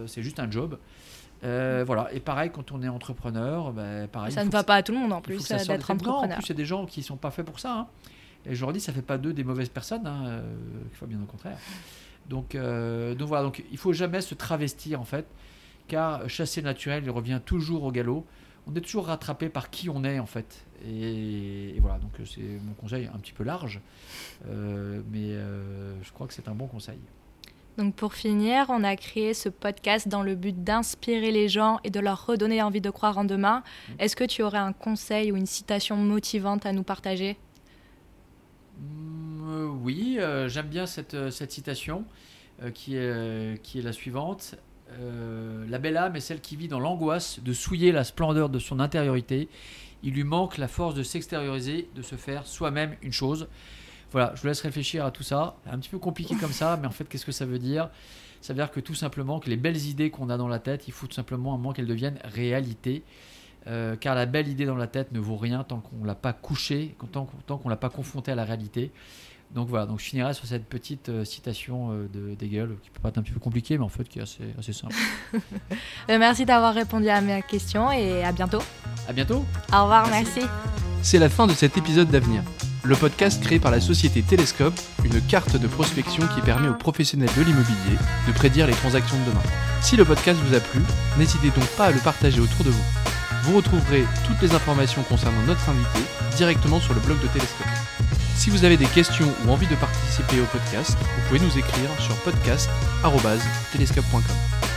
C'est 0.06 0.22
juste 0.22 0.40
un 0.40 0.50
job. 0.50 0.78
Euh, 1.44 1.84
voilà. 1.86 2.12
Et 2.12 2.20
pareil, 2.20 2.50
quand 2.52 2.72
on 2.72 2.82
est 2.82 2.88
entrepreneur, 2.88 3.72
ben, 3.72 4.08
pareil. 4.08 4.32
ça 4.32 4.40
ne 4.44 4.46
faut 4.46 4.52
va 4.56 4.64
pas 4.64 4.76
à 4.76 4.82
tout 4.82 4.92
le 4.92 4.98
monde 4.98 5.12
en 5.12 5.16
faut 5.16 5.22
plus 5.22 5.50
euh, 5.50 5.56
d'être 5.56 5.68
des 5.68 5.78
tripes. 5.78 6.02
Non, 6.02 6.08
en 6.10 6.14
entrepreneur. 6.14 6.38
plus, 6.38 6.46
il 6.46 6.48
y 6.48 6.52
a 6.52 6.56
des 6.56 6.64
gens 6.64 6.86
qui 6.86 7.02
sont 7.02 7.16
pas 7.16 7.30
faits 7.30 7.44
pour 7.44 7.60
ça. 7.60 7.72
hein. 7.80 7.86
Et 8.46 8.54
je 8.54 8.60
leur 8.60 8.72
dis, 8.72 8.80
ça 8.80 8.92
fait 8.92 9.02
pas 9.02 9.18
d'eux 9.18 9.32
des 9.32 9.44
mauvaises 9.44 9.68
personnes, 9.68 10.06
hein, 10.06 10.26
euh, 10.26 10.42
fois 10.92 11.08
bien 11.08 11.18
au 11.22 11.26
contraire. 11.26 11.56
Donc, 12.28 12.54
euh, 12.54 13.14
donc 13.14 13.28
voilà, 13.28 13.44
donc 13.44 13.62
il 13.70 13.78
faut 13.78 13.92
jamais 13.92 14.20
se 14.20 14.34
travestir 14.34 15.00
en 15.00 15.04
fait, 15.04 15.26
car 15.88 16.28
chasser 16.28 16.60
le 16.60 16.66
naturel, 16.66 17.02
il 17.04 17.10
revient 17.10 17.40
toujours 17.44 17.84
au 17.84 17.92
galop. 17.92 18.24
On 18.66 18.74
est 18.74 18.80
toujours 18.80 19.06
rattrapé 19.06 19.50
par 19.50 19.68
qui 19.68 19.90
on 19.90 20.04
est 20.04 20.18
en 20.18 20.26
fait. 20.26 20.64
Et, 20.86 21.76
et 21.76 21.80
voilà, 21.80 21.98
donc 21.98 22.12
c'est 22.26 22.40
mon 22.62 22.72
conseil 22.74 23.10
un 23.14 23.18
petit 23.18 23.32
peu 23.32 23.44
large, 23.44 23.80
euh, 24.48 25.02
mais 25.10 25.34
je 26.02 26.12
crois 26.12 26.26
que 26.26 26.32
c'est 26.34 26.48
un 26.48 26.54
bon 26.54 26.66
conseil. 26.66 26.98
Donc 27.76 27.94
pour 27.96 28.14
finir, 28.14 28.66
on 28.68 28.84
a 28.84 28.94
créé 28.96 29.34
ce 29.34 29.48
podcast 29.48 30.06
dans 30.06 30.22
le 30.22 30.36
but 30.36 30.62
d'inspirer 30.62 31.32
les 31.32 31.48
gens 31.48 31.80
et 31.82 31.90
de 31.90 31.98
leur 31.98 32.26
redonner 32.26 32.62
envie 32.62 32.80
de 32.80 32.90
croire 32.90 33.18
en 33.18 33.24
demain. 33.24 33.64
Est-ce 33.98 34.14
que 34.14 34.24
tu 34.24 34.42
aurais 34.42 34.58
un 34.58 34.72
conseil 34.72 35.32
ou 35.32 35.36
une 35.36 35.46
citation 35.46 35.96
motivante 35.96 36.66
à 36.66 36.72
nous 36.72 36.84
partager? 36.84 37.36
Mm, 38.78 39.50
euh, 39.50 39.66
oui, 39.66 40.16
euh, 40.18 40.48
j'aime 40.48 40.68
bien 40.68 40.86
cette, 40.86 41.14
euh, 41.14 41.30
cette 41.30 41.52
citation 41.52 42.04
euh, 42.62 42.70
qui, 42.70 42.96
est, 42.96 43.62
qui 43.62 43.80
est 43.80 43.82
la 43.82 43.92
suivante. 43.92 44.56
La 45.68 45.78
belle 45.78 45.96
âme 45.96 46.14
est 46.14 46.20
celle 46.20 46.40
qui 46.40 46.54
vit 46.54 46.68
dans 46.68 46.78
l'angoisse 46.78 47.40
de 47.40 47.52
souiller 47.52 47.90
la 47.90 48.04
splendeur 48.04 48.48
de 48.48 48.60
son 48.60 48.78
intériorité. 48.78 49.48
Il 50.04 50.12
lui 50.12 50.22
manque 50.22 50.56
la 50.56 50.68
force 50.68 50.94
de 50.94 51.02
s'extérioriser, 51.02 51.88
de 51.96 52.02
se 52.02 52.14
faire 52.14 52.46
soi-même 52.46 52.94
une 53.02 53.10
chose. 53.10 53.48
Voilà, 54.14 54.32
je 54.34 54.40
vous 54.40 54.46
laisse 54.46 54.60
réfléchir 54.62 55.04
à 55.04 55.10
tout 55.10 55.22
ça. 55.24 55.56
Un 55.70 55.76
petit 55.78 55.90
peu 55.90 55.98
compliqué 55.98 56.34
comme 56.36 56.52
ça, 56.52 56.78
mais 56.80 56.86
en 56.86 56.90
fait, 56.92 57.04
qu'est-ce 57.04 57.26
que 57.26 57.32
ça 57.32 57.44
veut 57.44 57.58
dire? 57.58 57.90
Ça 58.40 58.52
veut 58.52 58.58
dire 58.60 58.70
que 58.70 58.78
tout 58.80 58.94
simplement, 58.94 59.40
que 59.40 59.50
les 59.50 59.56
belles 59.56 59.84
idées 59.86 60.10
qu'on 60.10 60.30
a 60.30 60.36
dans 60.36 60.48
la 60.48 60.58
tête, 60.60 60.86
il 60.88 60.92
faut 60.92 61.06
tout 61.06 61.14
simplement 61.14 61.52
un 61.52 61.56
moment 61.58 61.72
qu'elles 61.72 61.86
deviennent 61.86 62.18
réalité. 62.24 63.02
Euh, 63.66 63.96
car 63.96 64.14
la 64.14 64.26
belle 64.26 64.46
idée 64.48 64.66
dans 64.66 64.76
la 64.76 64.86
tête 64.86 65.10
ne 65.12 65.18
vaut 65.18 65.36
rien 65.36 65.64
tant 65.64 65.80
qu'on 65.80 66.04
l'a 66.04 66.14
pas 66.14 66.32
couchée, 66.32 66.94
tant, 67.12 67.24
qu'on- 67.24 67.36
tant 67.46 67.58
qu'on 67.58 67.68
l'a 67.68 67.76
pas 67.76 67.88
confrontée 67.90 68.30
à 68.30 68.34
la 68.34 68.44
réalité. 68.44 68.92
Donc 69.54 69.68
voilà, 69.68 69.86
donc 69.86 69.98
je 70.00 70.04
finirai 70.04 70.32
sur 70.34 70.46
cette 70.46 70.66
petite 70.66 71.08
euh, 71.08 71.24
citation 71.24 71.90
euh, 71.92 72.08
de 72.12 72.36
Hegel, 72.44 72.70
qui 72.82 72.90
peut 72.90 73.00
paraître 73.00 73.18
un 73.18 73.22
petit 73.22 73.32
peu 73.32 73.40
compliquée, 73.40 73.78
mais 73.78 73.84
en 73.84 73.88
fait 73.88 74.04
qui 74.08 74.18
est 74.18 74.22
assez, 74.22 74.42
assez 74.58 74.72
simple. 74.72 74.94
Merci 76.08 76.44
d'avoir 76.44 76.74
répondu 76.74 77.08
à 77.08 77.20
mes 77.20 77.42
questions 77.42 77.90
et 77.90 78.22
à 78.22 78.32
bientôt. 78.32 78.60
À 79.08 79.12
bientôt 79.12 79.44
Au 79.72 79.82
revoir, 79.82 80.06
Merci. 80.08 80.40
merci. 80.40 80.50
C'est 81.02 81.18
la 81.18 81.28
fin 81.28 81.46
de 81.46 81.52
cet 81.52 81.76
épisode 81.76 82.08
d'Avenir, 82.10 82.42
le 82.84 82.96
podcast 82.96 83.42
créé 83.42 83.58
par 83.58 83.70
la 83.70 83.80
société 83.80 84.22
Télescope, 84.22 84.78
une 85.04 85.20
carte 85.22 85.56
de 85.56 85.66
prospection 85.66 86.26
qui 86.34 86.42
permet 86.42 86.68
aux 86.68 86.74
professionnels 86.74 87.30
de 87.36 87.42
l'immobilier 87.42 87.96
de 88.26 88.32
prédire 88.32 88.66
les 88.66 88.74
transactions 88.74 89.18
de 89.20 89.30
demain. 89.30 89.42
Si 89.80 89.96
le 89.96 90.04
podcast 90.04 90.38
vous 90.44 90.54
a 90.54 90.60
plu, 90.60 90.82
n'hésitez 91.18 91.48
donc 91.48 91.66
pas 91.76 91.86
à 91.86 91.90
le 91.90 92.00
partager 92.00 92.40
autour 92.40 92.64
de 92.64 92.70
vous. 92.70 92.84
Vous 93.44 93.56
retrouverez 93.56 94.04
toutes 94.26 94.42
les 94.42 94.54
informations 94.54 95.02
concernant 95.02 95.42
notre 95.46 95.68
invité 95.68 96.00
directement 96.36 96.80
sur 96.80 96.94
le 96.94 97.00
blog 97.00 97.20
de 97.22 97.28
Télescope. 97.28 97.66
Si 98.36 98.50
vous 98.50 98.64
avez 98.64 98.76
des 98.76 98.86
questions 98.86 99.32
ou 99.46 99.50
envie 99.50 99.66
de 99.66 99.76
participer 99.76 100.40
au 100.40 100.44
podcast, 100.44 100.96
vous 101.00 101.28
pouvez 101.28 101.40
nous 101.40 101.58
écrire 101.58 101.88
sur 102.00 102.14
podcast.télescope.com. 102.16 104.73